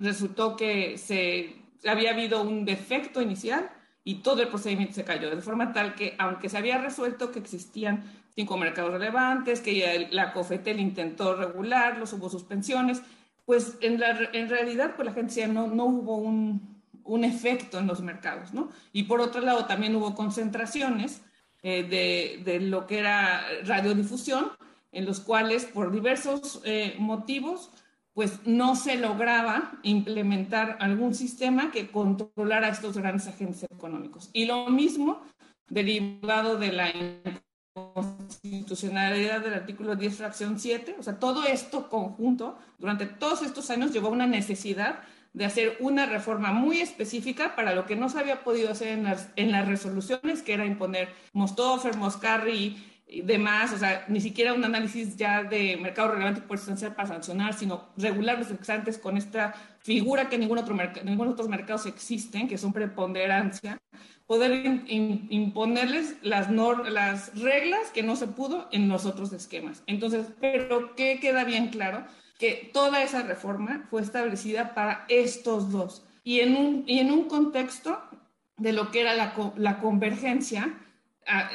[0.00, 1.54] resultó que se
[1.86, 3.70] había habido un defecto inicial
[4.04, 7.38] y todo el procedimiento se cayó, de forma tal que, aunque se había resuelto que
[7.38, 13.02] existían cinco mercados relevantes, que la COFETEL intentó regularlos, hubo suspensiones,
[13.44, 17.78] pues en, la, en realidad pues la gente decía no, no hubo un, un, efecto
[17.78, 18.70] en los mercados, ¿no?
[18.92, 21.22] Y por otro lado también hubo concentraciones
[21.62, 24.52] eh, de, de, lo que era radiodifusión,
[24.92, 27.70] en los cuales por diversos eh, motivos
[28.14, 34.30] pues no se lograba implementar algún sistema que controlara a estos grandes agentes económicos.
[34.32, 35.22] Y lo mismo
[35.68, 36.92] derivado de la
[37.72, 43.92] constitucionalidad del artículo 10, fracción 7, o sea, todo esto conjunto, durante todos estos años
[43.92, 45.00] llevó a una necesidad
[45.32, 49.04] de hacer una reforma muy específica para lo que no se había podido hacer en
[49.04, 52.89] las, en las resoluciones, que era imponer Mostoffer, Moscarri
[53.24, 57.54] demás, o sea, ni siquiera un análisis ya de mercado relevante por esencial para sancionar,
[57.54, 62.58] sino regular los exantes con esta figura que ningún otro ningún otros mercados existen, que
[62.58, 63.78] son preponderancia,
[64.26, 69.82] poder imponerles las, las reglas que no se pudo en los otros esquemas.
[69.86, 72.04] Entonces, pero ¿qué queda bien claro?
[72.38, 77.24] Que toda esa reforma fue establecida para estos dos y en un, y en un
[77.24, 78.00] contexto
[78.56, 80.78] de lo que era la, la convergencia,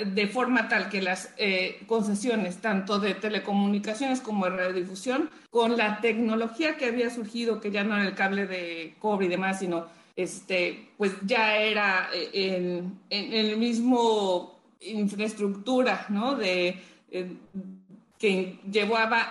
[0.05, 5.99] de forma tal que las eh, concesiones, tanto de telecomunicaciones como de radiodifusión, con la
[5.99, 9.87] tecnología que había surgido, que ya no era el cable de cobre y demás, sino
[10.15, 16.35] este, pues ya era eh, en, el mismo infraestructura, ¿no?
[16.35, 17.33] De, eh,
[18.17, 19.29] que llevaba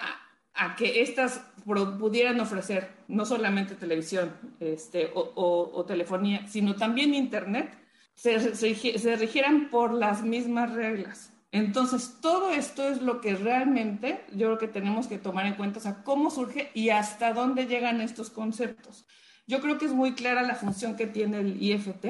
[0.54, 7.83] a, que estas pudieran ofrecer no solamente televisión este, o telefonía, sino también Internet
[8.14, 11.32] se, se, rigieran por las mismas reglas.
[11.52, 15.78] Entonces, todo esto es lo que realmente yo creo que tenemos que tomar en cuenta,
[15.78, 19.06] o sea, cómo surge y hasta dónde llegan estos conceptos.
[19.46, 22.06] Yo creo que es muy clara la función que tiene el IFT,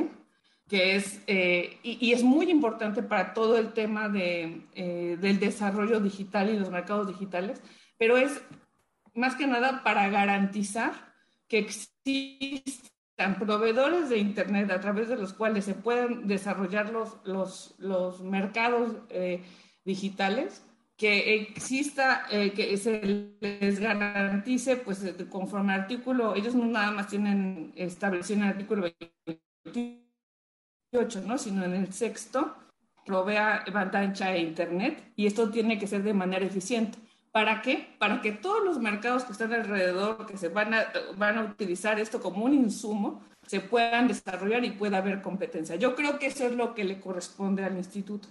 [0.68, 6.00] que es, eh, y, es muy importante para todo el tema de, eh, del desarrollo
[6.00, 7.60] digital y los mercados digitales,
[7.98, 8.40] pero es
[9.14, 11.12] más que nada para garantizar
[11.48, 17.74] que existe proveedores de Internet a través de los cuales se pueden desarrollar los, los,
[17.78, 19.42] los mercados eh,
[19.84, 20.64] digitales,
[20.96, 27.08] que exista, eh, que se les garantice, pues conforme al artículo, ellos no nada más
[27.08, 28.86] tienen establecido en el artículo
[29.64, 31.38] 28, ¿no?
[31.38, 32.54] sino en el sexto,
[33.04, 36.98] provea ancha e Internet, y esto tiene que ser de manera eficiente.
[37.34, 37.88] ¿Para qué?
[37.98, 41.98] Para que todos los mercados que están alrededor, que se van a, van a utilizar
[41.98, 45.74] esto como un insumo, se puedan desarrollar y pueda haber competencia.
[45.74, 48.28] Yo creo que eso es lo que le corresponde al instituto.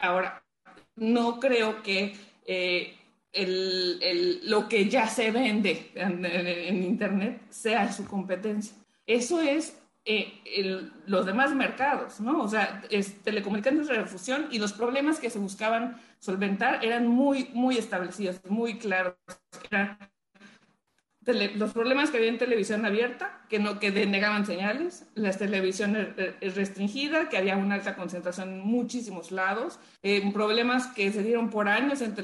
[0.00, 0.42] Ahora,
[0.96, 2.96] no creo que eh,
[3.30, 8.74] el, el, lo que ya se vende en, en, Internet sea su competencia.
[9.06, 12.42] Eso es eh, los demás mercados, ¿no?
[12.42, 17.78] O sea, es, telecomunicaciones refusión y los problemas que se buscaban solventar eran muy, muy
[17.78, 19.14] establecidos, muy claros.
[21.26, 25.96] los problemas que había en televisión abierta, que no que denegaban señales, la televisión
[26.42, 31.66] restringida, que había una alta concentración en muchísimos lados, eh, problemas que se dieron por
[31.66, 32.14] años en,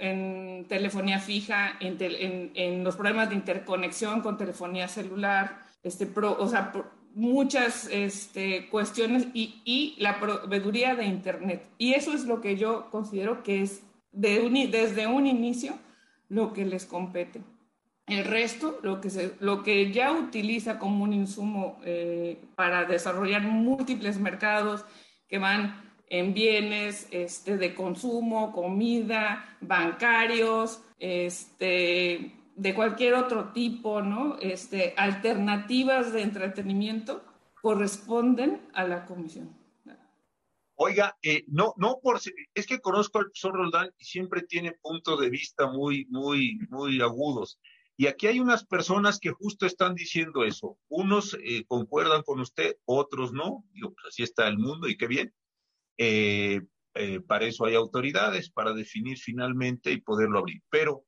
[0.00, 6.48] en telefonía fija, en, en, los problemas de interconexión con telefonía celular, este, pro, o
[6.48, 6.72] sea,
[7.14, 11.66] muchas este, cuestiones y, y, la proveeduría de Internet.
[11.78, 15.74] Y eso es lo que yo considero que es de desde un inicio
[16.28, 17.40] lo que les compete.
[18.06, 23.42] El resto, lo que, se, lo que ya utiliza como un insumo eh, para desarrollar
[23.42, 24.84] múltiples mercados
[25.28, 34.36] que van en bienes este, de consumo, comida, bancarios, este, de cualquier otro tipo, ¿no?
[34.40, 37.22] Este, alternativas de entretenimiento
[37.62, 39.56] corresponden a la comisión.
[40.74, 42.20] Oiga, eh, no, no por
[42.54, 47.00] es que conozco al profesor Roldán y siempre tiene puntos de vista muy, muy, muy
[47.00, 47.58] agudos.
[47.96, 50.78] Y aquí hay unas personas que justo están diciendo eso.
[50.88, 53.64] Unos eh, concuerdan con usted, otros no.
[53.72, 55.34] Digo, pues así está el mundo y qué bien.
[55.96, 56.60] Eh,
[57.26, 60.62] para eso hay autoridades, para definir finalmente y poderlo abrir.
[60.68, 61.04] Pero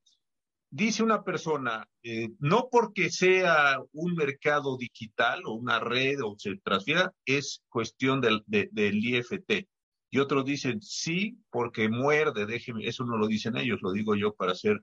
[0.71, 6.57] dice una persona, eh, no porque sea un mercado digital o una red o se
[6.63, 9.69] transfiera, es cuestión del, IFT.
[10.13, 14.35] Y otros dicen, sí, porque muerde, déjeme, eso no lo dicen ellos, lo digo yo
[14.35, 14.81] para hacer,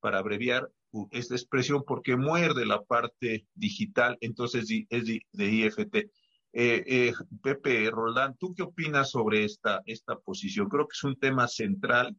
[0.00, 0.70] para abreviar
[1.10, 5.96] esta expresión, porque muerde la parte digital, entonces es de, IFT.
[6.52, 7.12] Eh, eh,
[7.42, 10.68] Pepe Roldán, ¿tú qué opinas sobre esta, esta posición?
[10.68, 12.16] Creo que es un tema central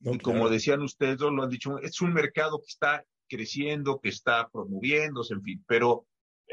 [0.00, 4.48] y como decían ustedes, lo han dicho, es un mercado que está creciendo, que está
[4.48, 6.06] promoviéndose, en fin, pero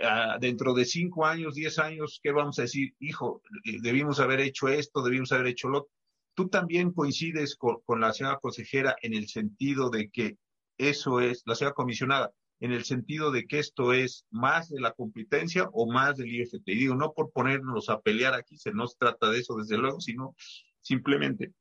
[0.03, 2.93] ah, dentro de cinco años, diez años, ¿qué vamos a decir?
[2.99, 5.89] Hijo, eh, debimos haber hecho esto, debimos haber hecho lo
[6.33, 10.37] Tú también coincides con, la señora consejera en el sentido de que
[10.77, 12.31] eso es, la señora comisionada,
[12.61, 16.67] en el sentido de que esto es más de la competencia o más del IFT.
[16.67, 19.99] Y digo, no por ponernos a pelear aquí, se nos trata de eso, desde luego,
[19.99, 20.35] sino
[20.79, 21.51] simplemente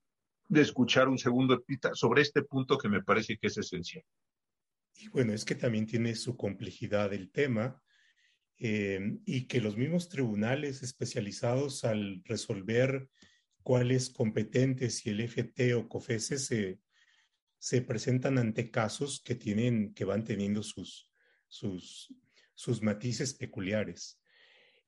[0.51, 4.05] de escuchar un segundo sobre este punto que me parece que es esencial.
[4.97, 7.81] Y bueno, es que también tiene su complejidad el tema
[8.59, 13.09] eh, y que los mismos tribunales especializados al resolver
[13.63, 16.81] cuáles competentes, si el FT o COFESE se,
[17.59, 21.13] se presentan ante casos que tienen, que van teniendo sus,
[21.47, 22.13] sus,
[22.55, 24.21] sus matices peculiares.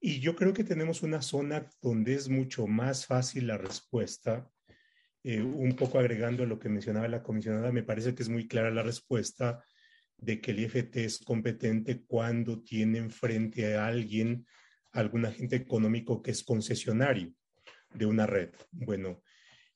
[0.00, 4.51] Y yo creo que tenemos una zona donde es mucho más fácil la respuesta
[5.24, 8.48] eh, un poco agregando a lo que mencionaba la comisionada, me parece que es muy
[8.48, 9.64] clara la respuesta
[10.16, 14.46] de que el IFT es competente cuando tiene frente a alguien,
[14.92, 17.32] algún agente económico que es concesionario
[17.94, 18.50] de una red.
[18.70, 19.22] Bueno,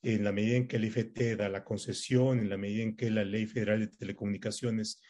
[0.03, 3.11] en la medida en que el IFT da la concesión, en la medida en que
[3.11, 5.01] la Ley Federal de Telecomunicaciones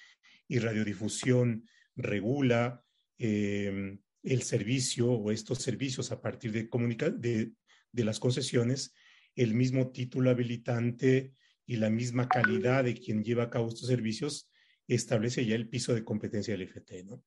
[0.48, 1.66] y Radiodifusión
[1.96, 2.82] regula
[3.18, 8.94] eh, el servicio o estos servicios a partir de las concesiones,
[9.36, 11.34] el mismo título habilitante
[11.66, 14.50] y la misma calidad de quien lleva a cabo estos servicios
[14.88, 17.22] establece ya el piso de competencia del FT, ¿no?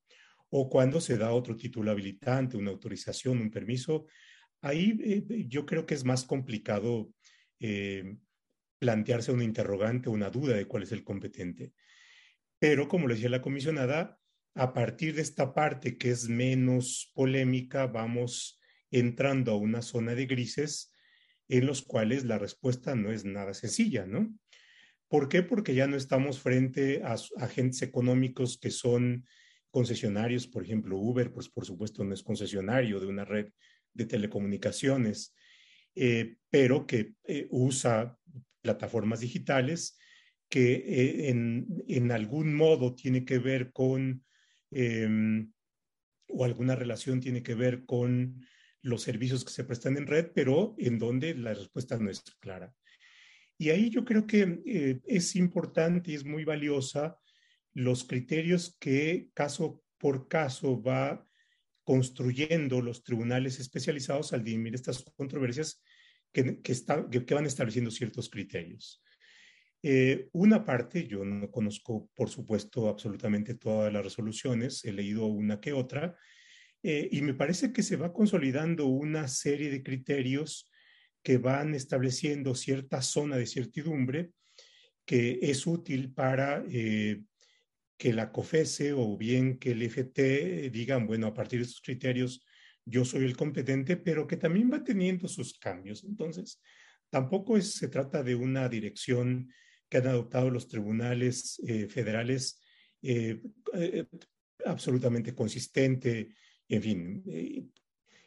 [0.50, 4.08] O cuando se da otro título habilitante, una autorización, un permiso,
[4.62, 7.12] ahí eh, yo creo que es más complicado
[7.60, 8.18] eh,
[8.80, 11.74] plantearse una interrogante, una duda de cuál es el competente.
[12.58, 14.20] Pero como le decía la comisionada,
[14.56, 20.26] a partir de esta parte que es menos polémica, vamos entrando a una zona de
[20.26, 20.92] grises
[21.50, 24.34] en los cuales la respuesta no es nada sencilla, ¿no?
[25.10, 25.42] ¿Por qué?
[25.42, 29.26] Porque ya no estamos frente a agentes económicos que son
[29.72, 33.52] concesionarios, por ejemplo, Uber, pues por supuesto no es concesionario de una red
[33.94, 35.36] de telecomunicaciones,
[35.96, 38.18] eh, pero que eh, usa
[38.62, 39.98] plataformas digitales
[40.48, 44.24] que eh, en, en, algún modo tiene que ver con,
[44.72, 45.52] em,
[46.28, 48.46] o alguna relación tiene que ver con
[48.82, 52.74] los servicios que se prestan en red, pero en donde la respuesta no es clara.
[53.58, 57.20] Y ahí yo creo que eh, es importante y es muy valiosa
[57.74, 61.28] los criterios que caso por caso va
[61.84, 65.82] construyendo los tribunales especializados al dirimir estas controversias
[66.32, 69.04] que, que, van estableciendo ciertos criterios.
[69.82, 75.60] Eh, una parte, yo no conozco, por supuesto, absolutamente todas las resoluciones, he leído una
[75.60, 76.16] que otra,
[76.84, 80.70] eh, y me parece que se va consolidando una serie de criterios
[81.22, 84.32] que van estableciendo cierta zona de certidumbre
[85.06, 87.22] que es útil para eh,
[87.98, 92.46] que la COFESE o bien que el FT digan, bueno, a partir de estos criterios
[92.86, 96.04] yo soy el competente, pero que también va teniendo sus cambios.
[96.04, 96.62] Entonces,
[97.10, 99.52] tampoco se trata de una dirección
[99.90, 102.62] que han adoptado los tribunales eh, federales
[103.02, 103.42] eh,
[103.74, 104.06] eh,
[104.66, 106.36] absolutamente consistente,
[106.70, 107.24] en fin.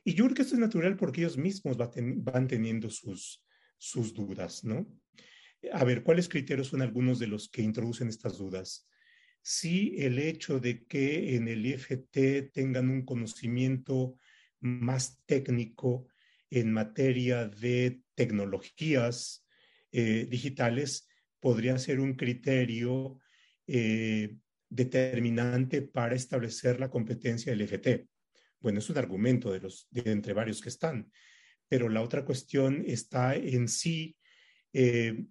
[0.04, 3.44] y yo creo que esto es natural porque ellos mismos van teniendo sus,
[3.78, 4.86] sus dudas, ¿no?
[5.72, 8.88] A ver, ¿cuáles criterios son algunos de los que introducen estas dudas?
[9.42, 14.16] Sí, el hecho de que en el IFT tengan un conocimiento
[14.60, 16.06] más técnico
[16.50, 19.46] en materia de tecnologías
[19.90, 21.08] eh, digitales
[21.40, 23.18] podría ser un criterio
[23.66, 24.36] eh,
[24.68, 28.06] determinante para establecer la competencia del IFT.
[28.62, 31.10] Bueno, es un argumento de los de entre varios que están,
[31.68, 34.16] pero la otra cuestión está en sí,
[34.72, 35.24] eh,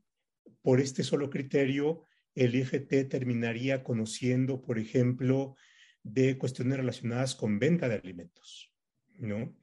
[0.62, 2.06] por este solo criterio,
[2.36, 5.56] el IFT terminaría conociendo, por ejemplo,
[6.04, 8.74] de cuestiones relacionadas con venta de alimentos,
[9.18, 9.56] ¿no?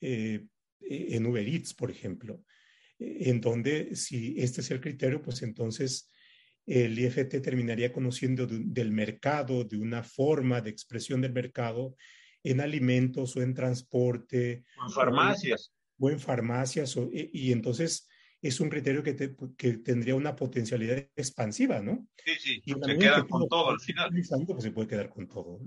[0.00, 0.46] Eh,
[0.80, 2.44] en Uber Eats, por ejemplo,
[2.98, 6.10] en donde si este es el criterio, pues entonces
[6.66, 11.96] el IFT terminaría conociendo del mercado, de una forma de expresión del mercado
[12.44, 14.64] en alimentos o en transporte.
[14.80, 15.72] En farmacias.
[15.98, 16.96] O en, farmacias.
[17.12, 18.08] y entonces
[18.44, 19.14] es un criterio que,
[19.78, 22.06] tendría una potencialidad expansiva, ¿no?
[22.22, 24.10] Sí, sí, se queda con todo al final.
[24.46, 25.62] Pues se puede quedar con todo.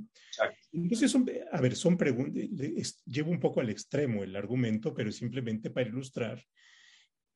[0.71, 1.15] Entonces,
[1.51, 6.39] a ver, son preguntas, llevo un poco al extremo el argumento, pero simplemente para ilustrar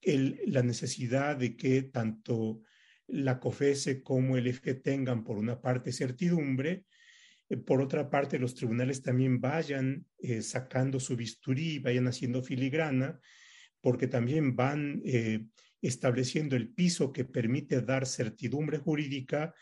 [0.03, 2.61] la necesidad de que tanto
[3.07, 6.85] la COFESE como el EFE tengan, por una parte, certidumbre,
[7.57, 13.19] por otra parte, los tribunales también vayan eh, sacando su bisturí, vayan haciendo filigrana,
[13.81, 15.45] porque también van eh,
[15.81, 19.53] estableciendo el piso que permite dar certidumbre jurídica,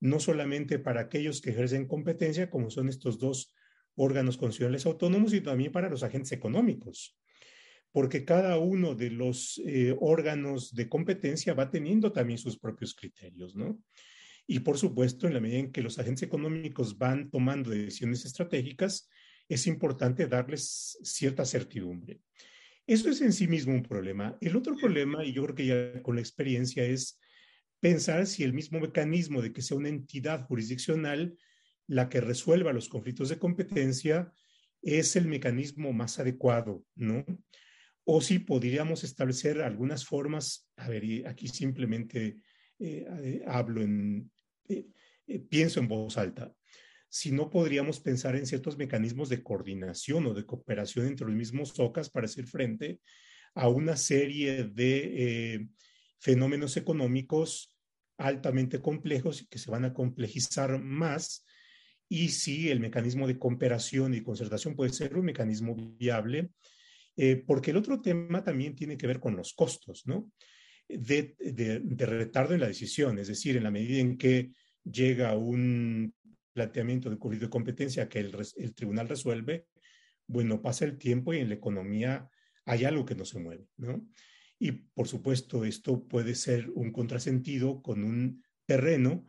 [0.00, 3.54] no solamente para aquellos que ejercen competencia, como son estos dos
[3.94, 7.18] órganos constitucionales autónomos, sino también para los agentes económicos,
[7.92, 13.56] porque cada uno de los eh, órganos de competencia va teniendo también sus propios criterios,
[13.56, 13.80] ¿no?
[14.50, 19.10] Y por supuesto, en la medida en que los agentes económicos van tomando decisiones estratégicas,
[19.46, 22.22] es importante darles cierta certidumbre.
[22.86, 24.38] Eso es en sí mismo un problema.
[24.40, 27.20] El otro problema, y yo creo que ya con la experiencia, es
[27.78, 31.36] pensar si el mismo mecanismo de que sea una entidad jurisdiccional
[31.86, 34.32] la que resuelva los conflictos de competencia
[34.80, 37.22] es el mecanismo más adecuado, ¿no?
[38.04, 42.38] O si podríamos establecer algunas formas, a ver, aquí simplemente
[42.78, 44.30] eh, hablo en,
[44.68, 44.86] eh,
[45.26, 46.52] eh, pienso en voz alta,
[47.08, 51.78] si no podríamos pensar en ciertos mecanismos de coordinación o de cooperación entre los mismos
[51.78, 53.00] OCAS para hacer frente
[53.54, 55.68] a una serie de eh,
[56.18, 57.76] fenómenos económicos
[58.18, 61.46] altamente complejos y que se van a complejizar más
[62.08, 66.50] y si el mecanismo de cooperación y concertación puede ser un mecanismo viable,
[67.16, 70.30] eh, porque el otro tema también tiene que ver con los costos, ¿no?
[70.88, 74.52] De, de, retardo en la decisión, es decir, en la medida en que
[74.84, 76.14] llega un
[76.52, 79.66] planteamiento de conflicto de competencia que el, tribunal resuelve,
[80.26, 82.28] bueno, pasa el tiempo y en la economía
[82.64, 84.06] hay algo que no se mueve, ¿no?
[84.58, 89.26] Y por supuesto, esto puede ser un contrasentido con un terreno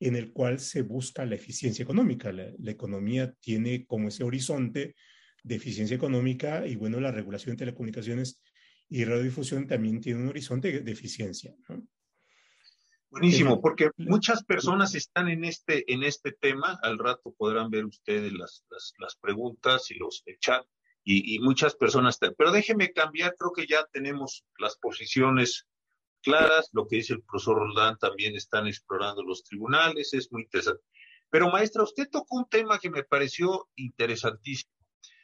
[0.00, 2.32] en el cual se busca la eficiencia económica.
[2.32, 4.96] La, economía tiene como ese horizonte
[5.44, 8.40] de eficiencia económica y bueno, la regulación de telecomunicaciones
[8.92, 11.54] y radiodifusión también tiene un horizonte de eficiencia.
[11.68, 11.82] ¿no?
[13.10, 16.78] Buenísimo, porque muchas personas están en este, en este tema.
[16.82, 18.66] Al rato podrán ver ustedes las,
[18.98, 20.62] las, preguntas y los chat.
[21.04, 22.34] Y, y, muchas personas están.
[22.36, 25.66] Pero déjeme cambiar, creo que ya tenemos las posiciones
[26.22, 26.68] claras.
[26.72, 30.82] Lo que dice el profesor Roldán también están explorando los tribunales, es muy interesante.
[31.30, 34.70] Pero maestra, usted tocó un tema que me pareció interesantísimo.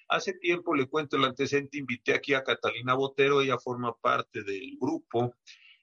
[0.09, 4.77] Hace tiempo, le cuento el antecedente, invité aquí a Catalina Botero, ella forma parte del
[4.81, 5.35] grupo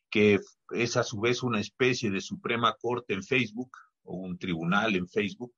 [0.10, 0.40] que
[0.72, 3.72] es a su vez una especie de Suprema Corte en Facebook
[4.04, 5.54] o un tribunal en Facebook.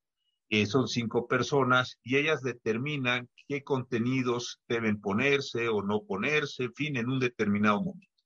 [0.49, 6.73] Eh, son cinco personas y ellas determinan qué contenidos deben ponerse o no ponerse, en
[6.73, 8.23] fin, en un determinado momento.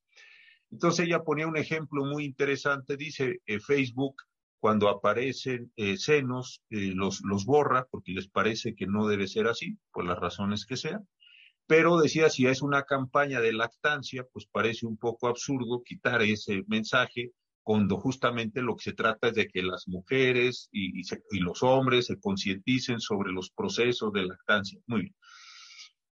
[0.70, 4.16] Entonces ella ponía un ejemplo muy interesante, dice eh, Facebook,
[4.62, 9.78] cuando aparecen eh, senos, los, los borra porque les parece que no debe ser así,
[9.92, 11.08] por las razones que sean.
[11.66, 16.64] Pero decía, si es una campaña de lactancia, pues parece un poco absurdo quitar ese
[16.68, 17.32] mensaje
[17.64, 21.02] cuando justamente lo que se trata es de que las mujeres y,
[21.40, 24.80] los hombres se concienticen sobre los procesos de lactancia.
[24.88, 25.16] Muy bien.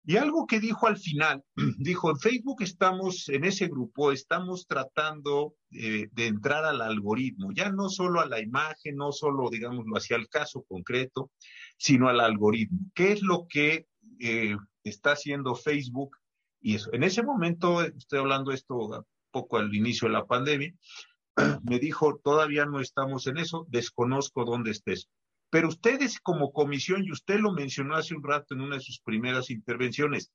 [0.07, 1.43] Y algo que dijo al final,
[1.79, 7.71] dijo, en Facebook estamos, en ese grupo, estamos tratando eh, de entrar al algoritmo, ya
[7.71, 11.31] no solo a la imagen, no solo, digámoslo, hacia el caso concreto,
[11.77, 12.79] sino al algoritmo.
[12.95, 13.87] ¿Qué es lo que
[14.21, 16.17] eh, está haciendo Facebook
[16.61, 16.93] y eso.
[16.93, 20.75] En ese momento, estoy hablando esto poco al inicio de la pandemia,
[21.65, 25.09] me dijo, todavía no estamos en eso, desconozco dónde estés.
[25.57, 29.01] Pero ustedes como comisión, y usted lo mencionó hace un rato en una de sus
[29.01, 30.31] primeras intervenciones,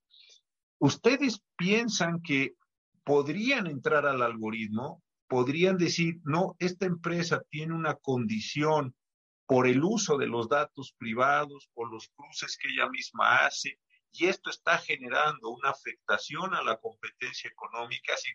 [0.80, 2.56] ustedes piensan que
[3.04, 8.96] podrían entrar al algoritmo, podrían decir, no, esta empresa tiene una condición
[9.46, 13.78] por el uso de los datos privados, por los cruces que ella misma hace,
[14.12, 18.18] y esto está generando una afectación a la competencia económica.
[18.18, 18.32] Si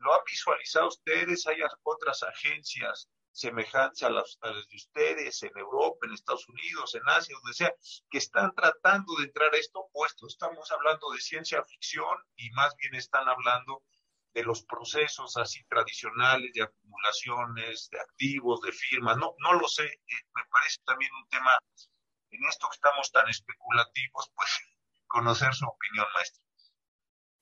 [0.00, 6.14] lo han visualizado ustedes, hay otras agencias semejantes a las, de ustedes en Europa, en
[6.14, 7.74] Estados Unidos, en Asia, donde sea,
[8.08, 12.74] que están tratando de entrar a esto, puesto estamos hablando de ciencia ficción y más
[12.76, 13.82] bien están hablando
[14.32, 19.84] de los procesos así tradicionales de acumulaciones, de activos, de firmas, no, no lo sé,
[19.84, 21.50] eh, me parece también un tema,
[22.30, 24.50] en esto que estamos tan especulativos, pues
[25.06, 26.42] conocer su opinión, maestra.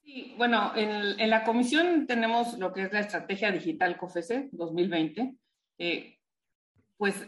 [0.02, 5.38] Sí, bueno, en, en, la comisión tenemos lo que es la estrategia digital COFESE 2020,
[5.78, 6.18] eh,
[6.96, 7.26] pues,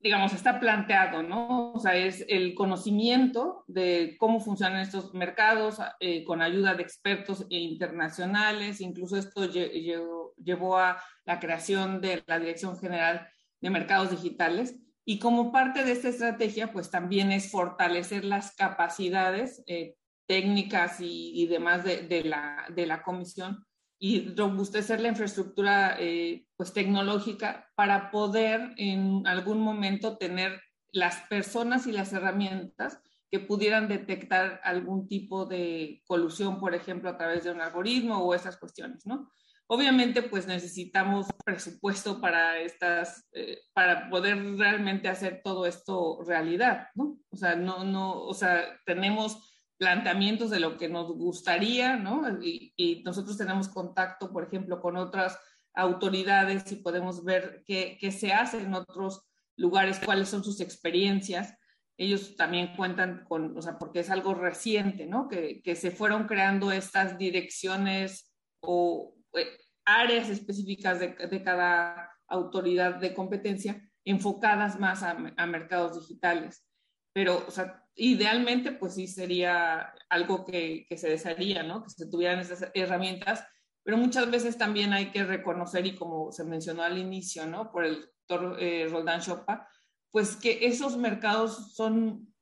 [0.00, 1.72] digamos, está planteado, ¿no?
[1.72, 7.46] O sea, es el conocimiento de cómo funcionan estos mercados eh, con ayuda de expertos
[7.48, 13.28] internacionales, incluso esto llevó a la creación de la Dirección General
[13.60, 14.78] de Mercados Digitales.
[15.04, 19.94] Y como parte de esta estrategia, pues también es fortalecer las capacidades eh,
[20.26, 23.64] técnicas y, demás de, la, de la comisión
[23.98, 30.60] y robustecer la infraestructura eh, pues, tecnológica para poder en algún momento tener
[30.92, 37.16] las personas y las herramientas que pudieran detectar algún tipo de colusión, por ejemplo, a
[37.16, 39.30] través de un algoritmo o esas cuestiones, ¿no?
[39.68, 47.18] Obviamente, pues necesitamos presupuesto para estas, eh, para poder realmente hacer todo esto realidad, ¿no?
[47.30, 52.22] O sea, no, no, o sea, tenemos planteamientos de lo que nos gustaría, ¿no?
[52.42, 55.38] Y, nosotros tenemos contacto, por ejemplo, con otras
[55.74, 59.22] autoridades y podemos ver qué, qué, se hace en otros
[59.56, 61.54] lugares, cuáles son sus experiencias.
[61.98, 65.28] Ellos también cuentan con, o sea, porque es algo reciente, ¿no?
[65.28, 69.46] Que, que se fueron creando estas direcciones o eh,
[69.84, 76.66] áreas específicas de, de, cada autoridad de competencia enfocadas más a, a mercados digitales.
[77.12, 81.82] Pero, o sea, idealmente, pues sí sería algo que, se desearía, ¿no?
[81.82, 83.44] Que se tuvieran esas herramientas,
[83.82, 87.72] pero muchas veces también hay que reconocer, y como se mencionó al inicio, ¿no?
[87.72, 89.68] Por el doctor eh, Roldán Chopa,
[90.10, 92.32] pues que esos mercados son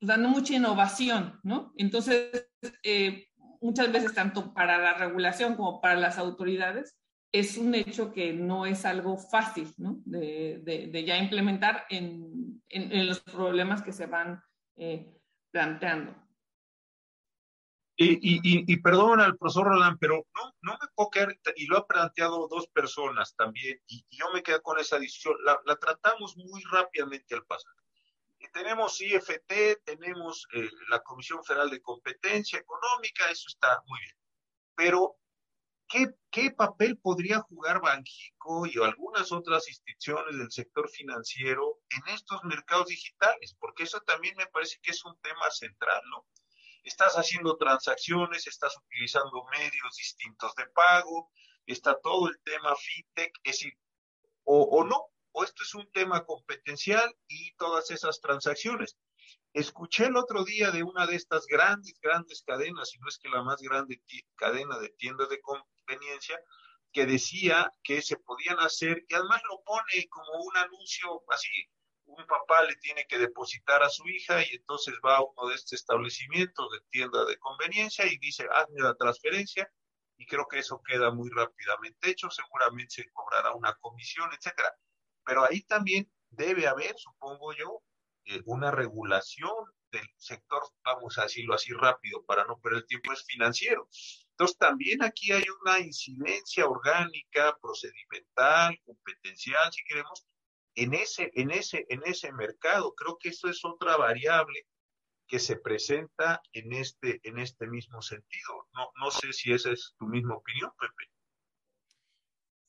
[0.00, 1.72] dando mucha innovación, ¿no?
[1.76, 2.48] Entonces,
[2.82, 3.28] eh,
[3.60, 6.98] muchas veces, tanto para la regulación como para las autoridades,
[7.32, 10.00] es un hecho que no es algo fácil, ¿no?
[10.04, 14.40] De, ya implementar en, en, los problemas que se van
[14.78, 15.20] eh,
[15.50, 16.14] planteando.
[18.00, 18.40] Y, y,
[18.72, 22.46] y, perdón al profesor Roland, pero no, no me puedo quedar, y lo ha planteado
[22.46, 27.34] dos personas también, y, yo me quedo con esa decisión, la, la tratamos muy rápidamente
[27.34, 27.72] al pasar.
[28.52, 34.16] tenemos IFT, tenemos eh, la Comisión Federal de Competencia Económica, eso está muy bien.
[34.76, 35.16] Pero
[35.88, 42.88] ¿Qué, papel podría jugar Banjico y algunas otras instituciones del sector financiero en estos mercados
[42.88, 43.56] digitales?
[43.58, 46.26] Porque eso también me parece que es un tema central, ¿no?
[46.84, 51.30] Estás haciendo transacciones, estás utilizando medios distintos de pago,
[51.64, 53.72] está todo el tema fintech, es decir,
[54.44, 58.98] o, o no, o esto es un tema competencial y todas esas transacciones.
[59.54, 63.30] Escuché el otro día de una de estas grandes, grandes cadenas, si no es que
[63.30, 64.02] la más grande
[64.36, 65.40] cadena de tiendas de
[65.88, 66.40] conveniencia,
[66.92, 71.48] que decía que se podían hacer, y además lo pone como un anuncio así,
[72.06, 75.54] un papá le tiene que depositar a su hija y entonces va a uno de
[75.54, 79.70] estos establecimientos de tienda de conveniencia y dice, hazme la transferencia,
[80.16, 84.74] y creo que eso queda muy rápidamente hecho, seguramente se cobrará una comisión, etcétera.
[85.24, 87.82] Pero ahí también debe haber, supongo yo,
[88.46, 89.52] una regulación
[89.90, 93.88] del sector, vamos a decirlo así rápido para no perder tiempo, es financiero.
[94.38, 100.28] Entonces también aquí hay una incidencia orgánica, procedimental, competencial, si queremos,
[100.76, 102.94] en ese, en ese, en ese mercado.
[102.94, 104.64] Creo que eso es otra variable
[105.26, 108.68] que se presenta en este, en este mismo sentido.
[108.74, 111.10] No, no sé si esa es tu misma opinión, Pepe.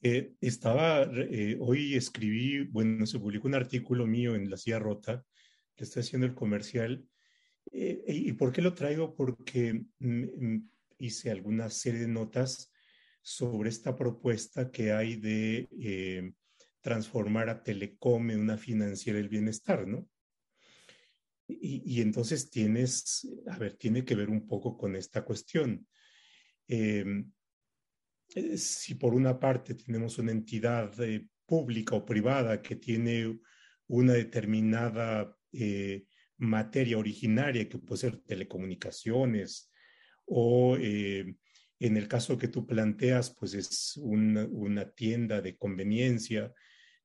[0.02, 5.24] Eh, estaba, eh, hoy escribí, bueno, se publicó un artículo mío en La Silla Rota
[5.76, 7.08] que está haciendo el comercial.
[7.72, 9.14] Eh, ¿Y por qué lo traigo?
[9.14, 12.72] Porque mm, mm, hice alguna serie de notas
[13.22, 16.32] sobre esta propuesta que hay de eh,
[16.82, 20.08] transformar a Telecom en una financiera del bienestar, ¿no?
[21.48, 25.88] Y, entonces tienes, a ver, tiene que ver un poco con esta cuestión.
[26.68, 27.32] Em,
[28.36, 33.40] eh, si por una parte tenemos una entidad eh, pública o privada que tiene
[33.88, 36.06] una determinada eh,
[36.38, 39.69] materia originaria, que puede ser telecomunicaciones,
[40.30, 41.38] o en
[41.80, 46.54] el caso que tú planteas, pues es una, tienda de conveniencia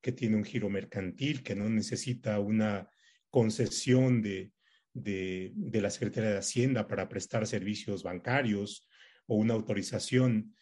[0.01, 2.89] que tiene un giro mercantil, que no necesita una
[3.31, 4.53] concesión de,
[4.93, 8.87] de, de la Secretaría de Hacienda para prestar servicios bancarios
[9.27, 10.55] o una autorización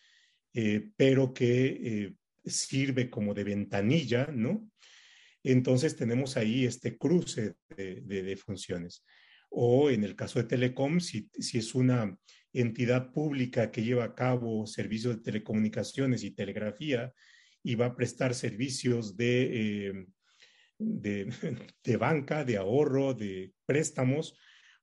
[0.55, 4.69] eh, pero que eh, sirve como de ventanilla, ¿no?
[5.43, 9.05] Entonces tenemos ahí este cruce de, funciones.
[9.49, 12.17] O en el caso de Telecom, si, es una
[12.53, 17.13] entidad pública que lleva a cabo servicios de telecomunicaciones y telegrafía
[17.63, 20.07] y va a prestar servicios de, eh,
[20.79, 24.39] de, banca, de ahorro, de préstamos,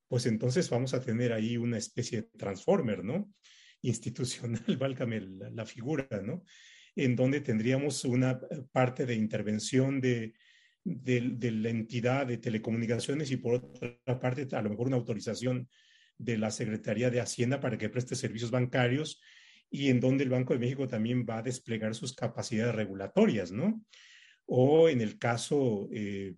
[0.08, 3.32] pues entonces vamos a tener ahí una especie de transformer, ¿no?
[3.82, 6.44] institucional, válgame la, figura, ¿no?
[6.96, 8.40] En donde tendríamos una
[8.72, 10.34] parte de intervención de,
[10.84, 15.70] de, la entidad de telecomunicaciones y por otra parte, a lo mejor una autorización
[16.20, 19.20] de la Secretaría de Hacienda para que preste servicios bancarios
[19.72, 23.84] y en donde el Banco de México también va a desplegar sus capacidades regulatorias, ¿no?
[24.46, 26.36] O en el caso eh,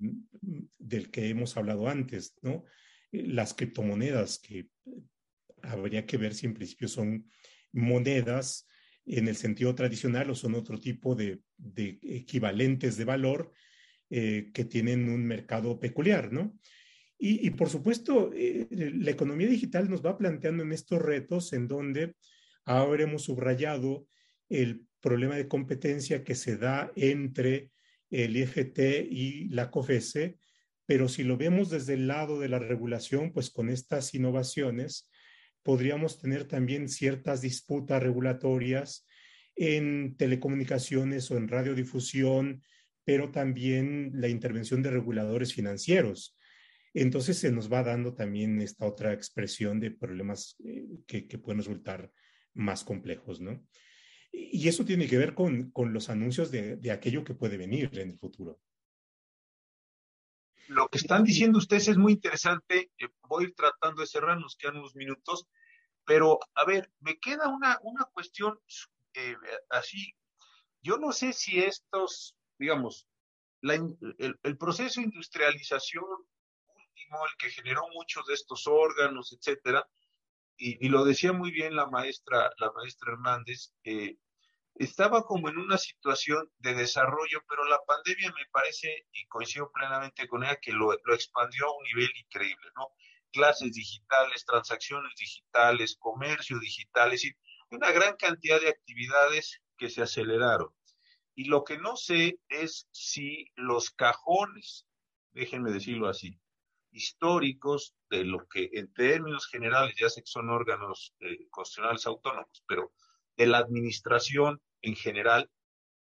[0.78, 2.66] del que hemos hablado antes, ¿no?
[3.12, 4.68] Las criptomonedas que
[5.62, 7.30] habría que ver si en principio son
[7.72, 8.68] monedas
[9.06, 11.42] en el sentido tradicional o son otro tipo de,
[12.04, 13.52] equivalentes de valor
[14.10, 16.58] eh, que tienen un mercado peculiar, ¿no?
[17.24, 22.16] Y, por supuesto, eh, la economía digital nos va planteando en estos retos en donde
[22.66, 24.08] ahora hemos subrayado
[24.50, 27.70] el problema de competencia que se da entre
[28.10, 30.40] el IFT y la COFESE,
[30.88, 35.08] pero si lo vemos desde el lado de la regulación, pues con estas innovaciones,
[35.62, 39.08] podríamos tener también ciertas disputas regulatorias
[39.56, 42.64] en telecomunicaciones o en radiodifusión,
[43.04, 46.36] pero también la intervención de reguladores financieros.
[46.94, 52.12] Entonces se nos va dando también esta otra expresión de problemas eh, que, pueden resultar
[52.54, 53.66] más complejos, ¿no?
[54.32, 58.18] Y eso tiene que ver con, los anuncios de, aquello que puede venir en el
[58.18, 58.60] futuro.
[60.68, 62.92] Lo que están diciendo ustedes es muy interesante.
[62.98, 65.48] Eh, voy tratando de cerrar, nos quedan unos minutos.
[66.06, 68.58] Pero, a ver, me queda una, una cuestión
[69.14, 69.36] eh,
[69.70, 70.14] así.
[70.82, 73.08] Yo no sé si estos, digamos,
[73.62, 76.06] el, proceso de industrialización
[77.26, 79.88] el que generó muchos de estos órganos, etcétera,
[80.58, 84.18] y, lo decía muy bien la maestra, la maestra Hernández, eh,
[84.76, 90.28] estaba como en una situación de desarrollo, pero la pandemia me parece, y coincido plenamente
[90.28, 92.90] con ella, que lo, lo expandió a un nivel increíble, ¿no?
[93.32, 97.38] clases digitales, transacciones digitales, comercio digital, es decir,
[97.72, 100.70] una gran cantidad de actividades que se aceleraron.
[101.34, 104.86] Y lo que no sé es si los cajones,
[105.32, 106.38] déjenme decirlo así,
[106.92, 112.64] históricos de lo que en términos generales ya sé que son órganos eh, constitucionales autónomos,
[112.68, 112.92] pero
[113.38, 115.50] de la administración en general,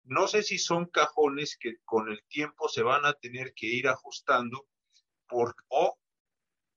[0.04, 3.88] no sé si son cajones que con el tiempo se van a tener que ir
[3.88, 4.66] ajustando
[5.28, 5.98] por, o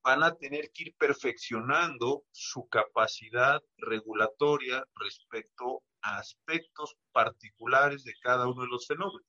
[0.02, 8.48] van a tener que ir perfeccionando su capacidad regulatoria respecto a aspectos particulares de cada
[8.48, 9.26] uno de los fenómenos.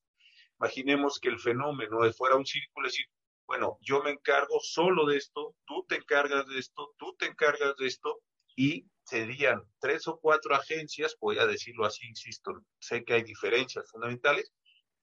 [0.59, 3.05] Imaginemos que el fenómeno fuera un círculo, es decir,
[3.53, 7.75] bueno, yo me encargo solo de esto, tú te encargas de esto, tú te encargas
[7.77, 8.19] de esto,
[8.55, 13.87] y serían tres o cuatro agencias, voy a decirlo así, insisto, sé que hay diferencias
[13.91, 14.51] fundamentales,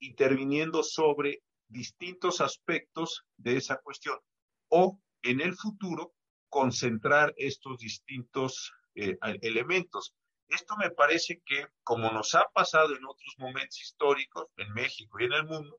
[0.00, 4.18] interviniendo sobre distintos aspectos de esa cuestión.
[4.68, 6.12] O en el futuro
[6.48, 10.12] concentrar estos distintos eh, elementos.
[10.48, 15.26] Esto me parece que, como nos ha pasado en otros momentos históricos, en México y
[15.26, 15.78] en el mundo,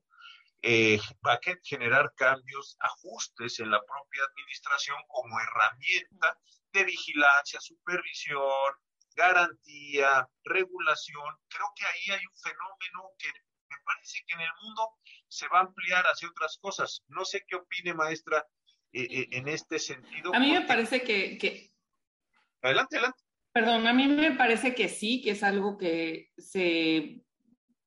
[0.62, 6.38] eh, va a generar cambios, ajustes en la propia administración como herramienta
[6.72, 8.72] de vigilancia, supervisión,
[9.16, 11.36] garantía, regulación.
[11.48, 13.28] Creo que ahí hay un fenómeno que
[13.68, 14.88] me parece que en el mundo
[15.28, 17.02] se va a ampliar hacia otras cosas.
[17.08, 18.46] No sé qué opine, maestra,
[18.92, 20.34] eh, eh, en este sentido.
[20.34, 21.72] A mí me parece que,
[22.62, 23.22] Adelante, adelante.
[23.52, 27.22] Perdón, a mí me parece que sí, que es algo que se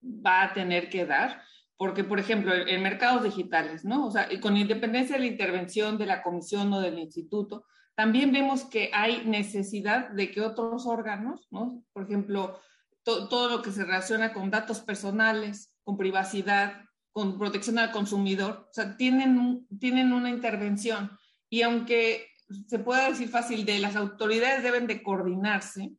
[0.03, 1.43] va a tener que dar,
[1.77, 4.07] porque, por ejemplo, en mercados digitales, ¿no?
[4.07, 7.65] O sea, con independencia de la intervención de la comisión o del instituto,
[7.95, 11.83] también vemos que hay necesidad de que otros órganos, ¿no?
[11.93, 12.59] Por ejemplo,
[13.03, 18.73] todo lo que se relaciona con datos personales, con privacidad, con protección al consumidor, o
[18.73, 21.11] sea, tienen, tienen una intervención.
[21.49, 22.27] y aunque
[22.67, 25.93] se pueda decir fácil de las autoridades deben de coordinarse,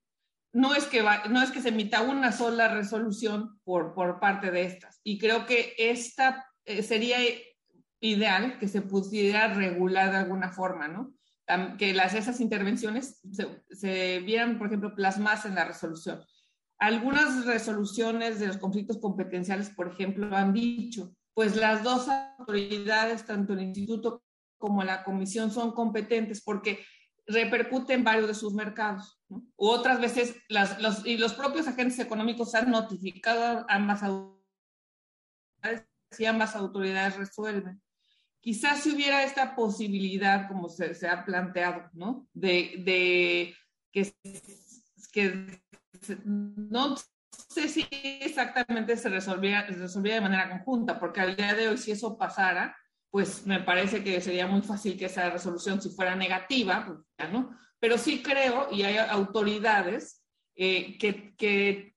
[0.53, 4.65] no es que, no es que se emita una sola resolución por, por parte de
[4.65, 5.01] estas.
[5.03, 7.19] Y creo que esta eh, sería
[8.01, 11.13] ideal que se pudiera regular de alguna forma, ¿no?
[11.79, 16.21] Que las, esas intervenciones se, se vieran, por ejemplo, plasmadas en la resolución.
[16.79, 23.53] Algunas resoluciones de los conflictos competenciales, por ejemplo, han dicho, pues las dos autoridades, tanto
[23.53, 24.23] el instituto
[24.59, 26.85] como la comisión, son competentes porque
[27.27, 29.21] repercuten en varios de sus mercados.
[29.29, 29.43] ¿no?
[29.57, 34.37] Otras veces, los, y los propios agentes económicos han notificado a ambas autoridades
[36.19, 37.83] y ambas autoridades resuelven.
[38.41, 42.29] Quizás si hubiera esta posibilidad, como se, se ha planteado, ¿no?
[42.33, 43.57] De, de
[43.91, 44.15] que,
[45.13, 45.61] que
[46.25, 46.95] no
[47.49, 51.79] sé si exactamente se resolviera, se resolviera de manera conjunta, porque al día de hoy,
[51.79, 52.77] si eso pasara,
[53.17, 57.29] pues me parece que sería muy fácil que esa resolución, si fuera negativa, pues ya
[57.29, 57.59] no.
[57.81, 60.23] Pero sí creo, y hay autoridades
[60.55, 61.95] eh, que, que,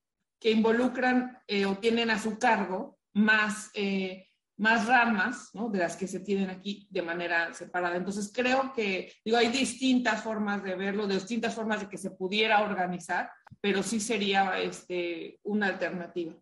[0.50, 5.68] involucran eh, o tienen a su cargo más, eh, más ramas ¿no?
[5.68, 7.98] de las que se tienen aquí de manera separada.
[7.98, 12.64] Entonces creo que, digo, hay distintas formas de verlo, distintas formas de que se pudiera
[12.64, 16.34] organizar, pero sí sería este, una alternativa.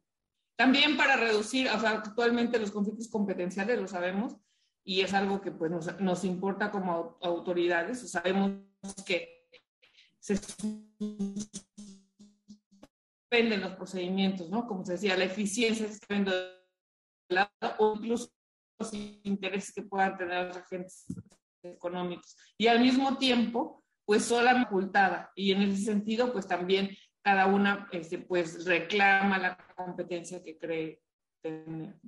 [0.56, 4.38] También para reducir, o sea, actualmente los conflictos competenciales, lo sabemos,
[4.88, 8.10] y es algo que pues, nos, nos importa como autoridades.
[8.10, 8.54] Sabemos
[9.06, 9.50] que
[10.18, 12.00] se suspenden
[13.60, 14.66] los procedimientos, ¿no?
[14.66, 16.54] Como se decía, la eficiencia se está viendo de
[17.28, 18.32] lado o incluso
[18.80, 21.06] los intereses que puedan tener los agentes
[21.64, 22.38] económicos.
[22.58, 25.34] Y al mismo tiempo, pues sola ocultada.
[25.36, 31.02] Y en ese sentido, pues también cada una este, pues reclama la competencia que cree
[31.42, 32.00] tener.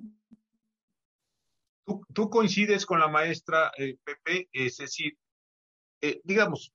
[2.13, 5.17] Tú, coincides con la maestra eh, Pepe, es decir,
[6.01, 6.73] eh, digamos,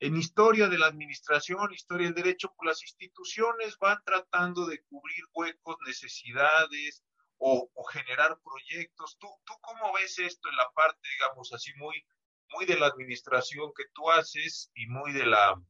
[0.00, 5.24] en historia de la administración, historia del derecho, pues las instituciones van tratando de cubrir
[5.32, 7.02] huecos, necesidades
[7.38, 9.16] o, generar proyectos.
[9.18, 12.04] ¿Tú, ¿Tú cómo ves esto en la parte, digamos, así muy,
[12.50, 15.60] muy de la administración que tú haces y muy de la,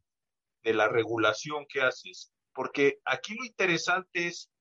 [0.62, 2.32] de la regulación que haces?
[2.52, 4.51] Porque aquí lo interesante es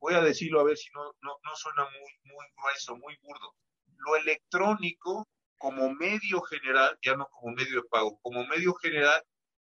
[0.00, 1.12] voy a decirlo a ver si no,
[1.54, 3.54] suena muy, muy grueso, muy burdo.
[3.96, 9.22] Lo electrónico como medio general, ya no como medio de pago, como medio general,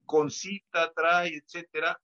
[0.07, 2.01] con cita, trae, etcétera,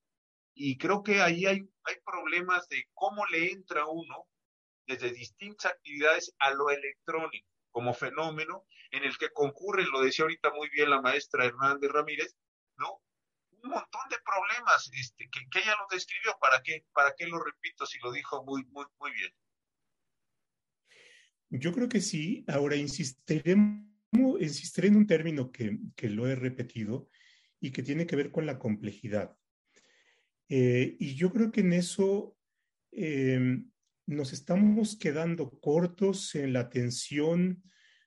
[0.55, 4.27] y creo que ahí hay, hay problemas de cómo le entra uno
[4.87, 10.51] desde distintas actividades a lo electrónico como fenómeno en el que concurre, lo decía ahorita
[10.51, 12.37] muy bien la maestra Hernández Ramírez,
[12.77, 13.01] ¿no?
[13.63, 16.37] Un montón de problemas este, que, ella lo describió.
[16.41, 19.33] ¿Para qué, ¿Para qué lo repito si lo dijo muy, muy, muy bien?
[21.51, 22.45] Yo creo que sí.
[22.49, 23.57] Ahora insistiré,
[24.41, 27.09] insistiré en un término que, que, lo he repetido
[27.61, 29.37] y que tiene que ver con la complejidad.
[30.49, 32.37] Eh, y yo creo que en eso
[32.93, 33.63] eh,
[34.07, 37.63] nos estamos quedando cortos en la atención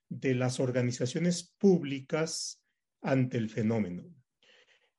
[0.10, 2.62] de las organizaciones públicas
[3.02, 4.04] ante el fenómeno.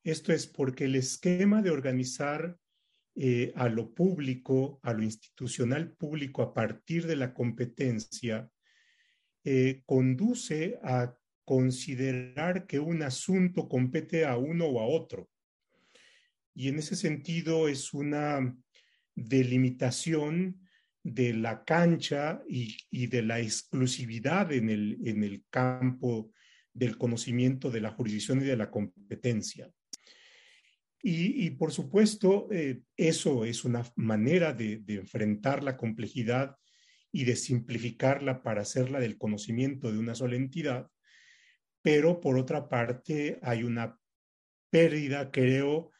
[0.05, 2.59] Esto es porque el esquema de organizar
[3.15, 8.47] eh, a lo público, a lo institucional público a partir de la competencia,
[9.43, 15.27] eh, conduce a considerar que un asunto compete a uno o a otro.
[16.53, 18.55] Y en ese sentido es una
[19.15, 20.61] delimitación
[21.01, 26.31] de la cancha y, de la exclusividad en el, en el campo
[26.71, 29.71] del conocimiento de la jurisdicción y de la competencia.
[31.07, 36.57] Y, por supuesto, eh, eso es una manera de, enfrentar la complejidad
[37.11, 40.89] y de simplificarla para hacerla del conocimiento de una sola entidad.
[41.83, 43.99] Pero por otra parte, hay una
[44.71, 45.91] pérdida, creo,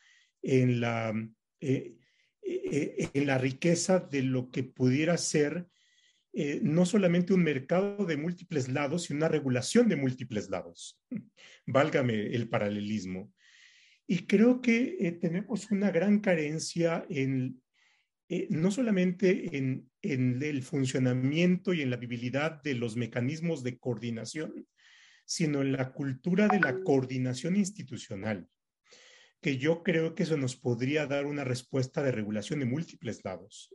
[0.42, 1.14] en la,
[1.60, 1.98] eh,
[2.42, 5.68] eh, en la riqueza de lo que pudiera ser
[6.64, 11.00] no solamente un mercado de múltiples lados, sino una regulación de múltiples lados.
[11.68, 13.35] Válgame el paralelismo.
[14.08, 17.62] Y creo que eh, tenemos una gran carencia en,
[18.28, 24.68] eh, no solamente en, el funcionamiento y en la viabilidad de los mecanismos de coordinación,
[25.26, 28.48] sino en la cultura de la coordinación institucional,
[29.42, 33.74] que yo creo que eso nos podría dar una respuesta de regulación de múltiples lados.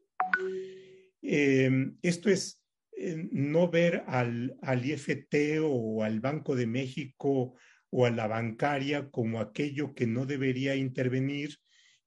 [1.21, 2.65] Em, esto es
[2.97, 7.57] eh, no ver al, al IFT o al Banco de México
[7.91, 11.59] o a la bancaria como aquello que no debería intervenir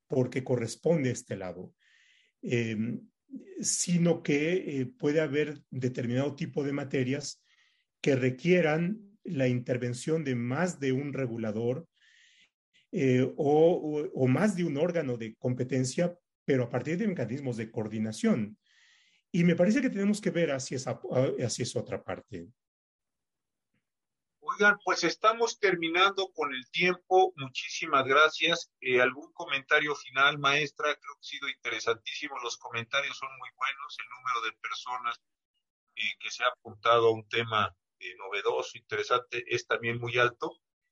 [0.08, 1.74] porque corresponde a este lado,
[2.42, 3.02] em,
[3.60, 7.44] sino que eh, puede haber determinado tipo de materias
[8.02, 11.88] que requieran la intervención de más de un regulador
[12.92, 16.16] eh, o, más de un órgano de competencia,
[16.46, 18.58] pero a partir de mecanismos de coordinación.
[19.32, 21.02] Y me parece que tenemos que ver hacia esa,
[21.40, 22.46] hacia esa otra parte.
[24.84, 27.34] Pues estamos terminando con el tiempo.
[27.38, 28.72] Muchísimas gracias.
[28.82, 30.94] Eh, ¿Algún comentario final, maestra?
[30.96, 32.38] Creo que ha sido interesantísimo.
[32.40, 33.98] Los comentarios son muy buenos.
[34.00, 35.20] El número de personas
[35.96, 40.52] eh, que se ha apuntado a un tema eh, novedoso, interesante, es también muy alto.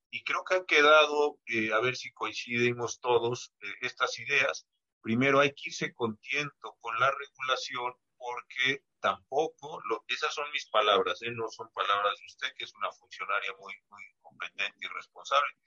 [0.10, 1.40] Y creo que han quedado,
[1.74, 4.66] a ver si coincidimos todos, estas ideas.
[5.02, 11.22] Primero, hay que irse contento con la regulación porque tampoco, lo, esas son mis palabras,
[11.24, 11.32] ¿eh?
[11.32, 15.58] no son palabras de usted, que es una funcionaria muy, muy competente y responsable,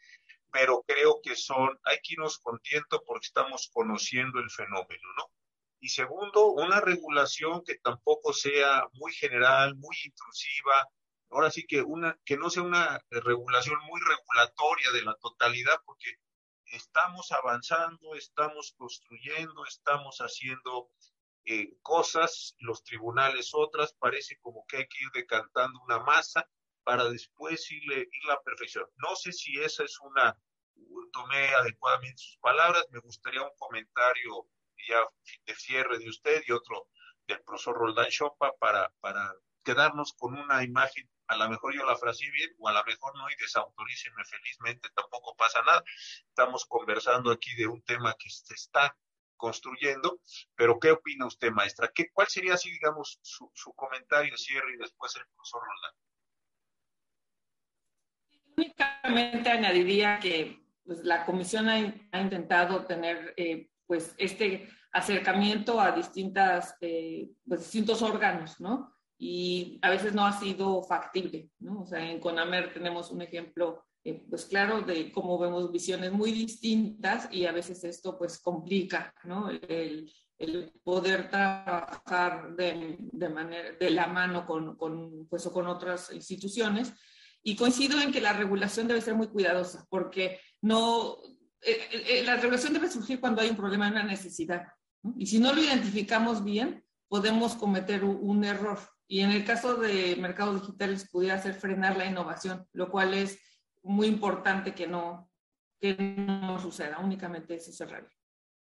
[0.53, 5.33] pero creo que son, hay que irnos contento porque estamos conociendo el fenómeno, ¿no?
[5.81, 10.89] Y segundo, una regulación que tampoco sea muy general, muy intrusiva,
[11.31, 16.15] ahora sí que una, que no sea una regulación muy regulatoria de la totalidad, porque
[16.67, 20.91] estamos avanzando, estamos construyendo, estamos haciendo
[21.47, 26.49] eh, cosas, los tribunales otras, parece como que hay que ir decantando una masa
[26.85, 28.87] para después irle, ir a la perfección.
[28.97, 30.39] No sé si esa es una,
[31.13, 34.49] tomé adecuadamente sus palabras, me gustaría un comentario
[34.89, 35.01] ya
[35.47, 36.89] de cierre de usted y otro
[37.27, 39.35] del profesor Roldán Chopa para, para
[39.65, 43.17] quedarnos con una imagen, a lo mejor yo la frase bien o a lo mejor
[43.17, 45.83] no y desautorícenme felizmente, tampoco pasa nada.
[46.29, 48.97] Estamos conversando aquí de un tema que se está
[49.45, 50.21] construyendo,
[50.57, 51.91] pero ¿qué opina usted, maestra?
[51.95, 55.97] ¿Qué, ¿Cuál sería, así, digamos, su, su comentario, cierre y después el profesor Roland?
[58.57, 61.79] Únicamente añadiría que pues, la comisión ha,
[62.19, 68.97] intentado tener eh, pues, este acercamiento a distintas, eh, pues, distintos órganos, ¿no?
[69.19, 71.83] Y a veces no ha sido factible, ¿no?
[71.83, 76.31] O sea, en CONAMER tenemos un ejemplo eh, pues claro, de cómo vemos visiones muy
[76.31, 79.49] distintas y a veces esto pues complica, ¿no?
[79.49, 85.67] El, el poder trabajar de, de, manera, de la mano con, con, pues, o con
[85.69, 86.93] otras instituciones.
[87.43, 91.17] Y coincido en que la regulación debe ser muy cuidadosa, porque no,
[91.63, 94.65] eh, eh, la regulación debe surgir cuando hay un problema, una necesidad.
[95.03, 95.15] ¿no?
[95.19, 98.79] Y si no lo identificamos bien, podemos cometer un, un error.
[99.07, 103.39] Y en el caso de mercados digitales pudiera ser frenar la innovación, lo cual es
[103.85, 105.31] muy importante que no,
[105.81, 108.09] que no suceda, únicamente eso cerrar.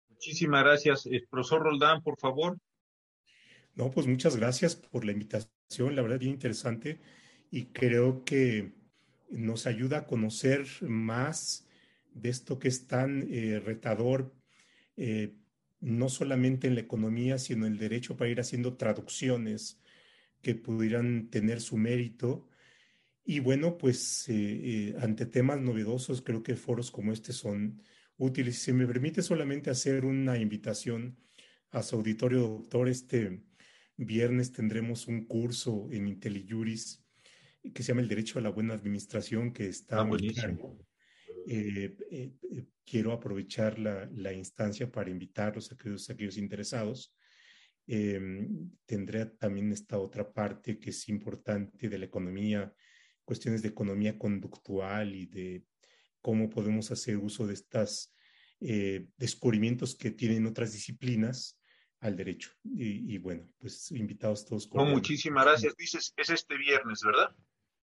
[0.09, 1.07] Muchísimas gracias.
[1.07, 2.59] El profesor Roldán, por favor.
[3.75, 7.01] No, pues muchas gracias por la invitación, la verdad bien interesante
[7.51, 8.73] y creo que
[9.31, 11.69] nos ayuda a conocer más
[12.11, 14.35] de esto que es tan eh, retador,
[14.97, 15.35] eh,
[15.81, 19.81] no solamente en la economía, sino en el derecho para ir haciendo traducciones
[20.43, 22.48] que pudieran tener su mérito
[23.31, 27.83] y bueno, pues eh, eh, ante temas novedosos, creo que foros como este son
[28.17, 28.59] útiles.
[28.59, 31.19] Si me permite solamente hacer una invitación
[31.69, 33.43] a su auditorio, doctor, este
[33.99, 37.05] viernes tendremos un curso en IntelliJuris
[37.75, 40.79] que se llama El Derecho a la Buena Administración, que está ah, muy claro.
[41.47, 42.33] Eh,
[42.83, 47.15] quiero aprovechar la, la, instancia para invitarlos a aquellos, a aquellos interesados.
[47.85, 52.75] tendré también esta otra parte que es importante de la economía
[53.29, 55.63] cuestiones de economía conductual y de
[56.23, 58.11] cómo podemos hacer uso de estos
[58.59, 61.61] eh, descubrimientos que tienen otras disciplinas
[62.01, 62.53] al derecho.
[62.65, 64.67] Y, bueno, pues invitados todos.
[64.73, 65.77] No, muchísimas gracias.
[65.77, 67.37] Dices, es este viernes, ¿verdad?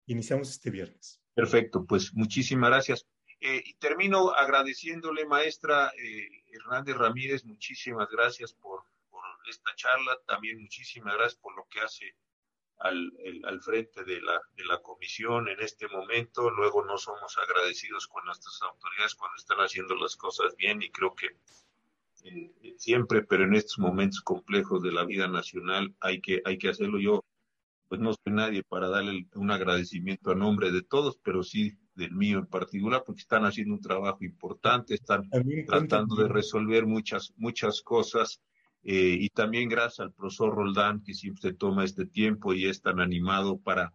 [0.06, 1.20] Iniciamos este viernes.
[1.34, 3.08] Perfecto, pues muchísimas gracias.
[3.39, 10.62] Eh, y termino agradeciéndole, maestra eh, Hernández Ramírez, muchísimas gracias por, por esta charla, también
[10.62, 12.14] muchísimas gracias por lo que hace
[12.82, 13.11] al,
[13.43, 16.49] al frente de la, de la comisión en este momento.
[16.49, 21.15] Luego no somos agradecidos con nuestras autoridades cuando están haciendo las cosas bien y creo
[21.15, 21.27] que
[22.23, 26.69] eh, siempre, pero en estos momentos complejos de la vida nacional hay que, hay que
[26.69, 26.99] hacerlo.
[26.99, 27.23] Yo,
[27.88, 32.11] pues no soy nadie para darle un agradecimiento a nombre de todos, pero sí del
[32.13, 35.29] mío en particular, porque están haciendo un trabajo importante, están
[35.67, 38.41] tratando de resolver muchas, muchas cosas
[38.84, 42.99] eh, y también gracias al profesor Roldán, que siempre toma este tiempo y es tan
[42.99, 43.93] animado para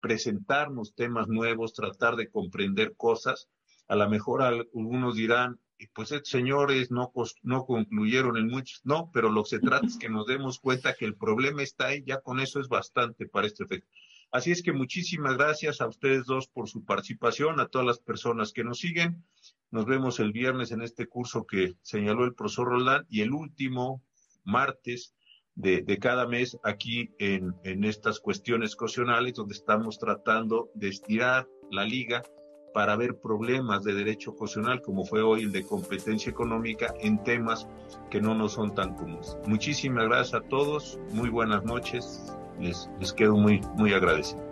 [0.00, 3.48] presentarnos temas nuevos, tratar de comprender cosas.
[3.88, 5.60] A lo mejor algunos dirán,
[5.94, 7.12] pues señores no,
[7.42, 10.94] no concluyeron en muchos, no, pero lo que se trata es que nos demos cuenta
[10.94, 13.88] que el problema está ahí, ya con eso es bastante para este efecto.
[14.30, 18.52] Así es que muchísimas gracias a ustedes dos por su participación, a todas las personas
[18.52, 19.24] que nos siguen.
[19.70, 24.02] Nos vemos el viernes en este curso que señaló el profesor Roldán y el último
[24.44, 25.14] martes
[25.54, 31.84] de, cada mes aquí en, en estas cuestiones cocionales, donde estamos tratando de estirar la
[31.84, 32.22] liga
[32.74, 37.68] para ver problemas de derecho ocasional, como fue hoy el de competencia económica, en temas
[38.10, 39.38] que no nos son tan comunes.
[39.46, 42.20] Muchísimas gracias a todos, muy buenas noches,
[42.60, 44.42] les, les quedo muy, muy agradecido.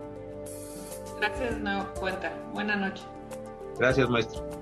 [1.18, 2.32] Gracias, no cuenta.
[2.52, 3.06] Buenas noches.
[3.78, 4.61] Gracias, maestro.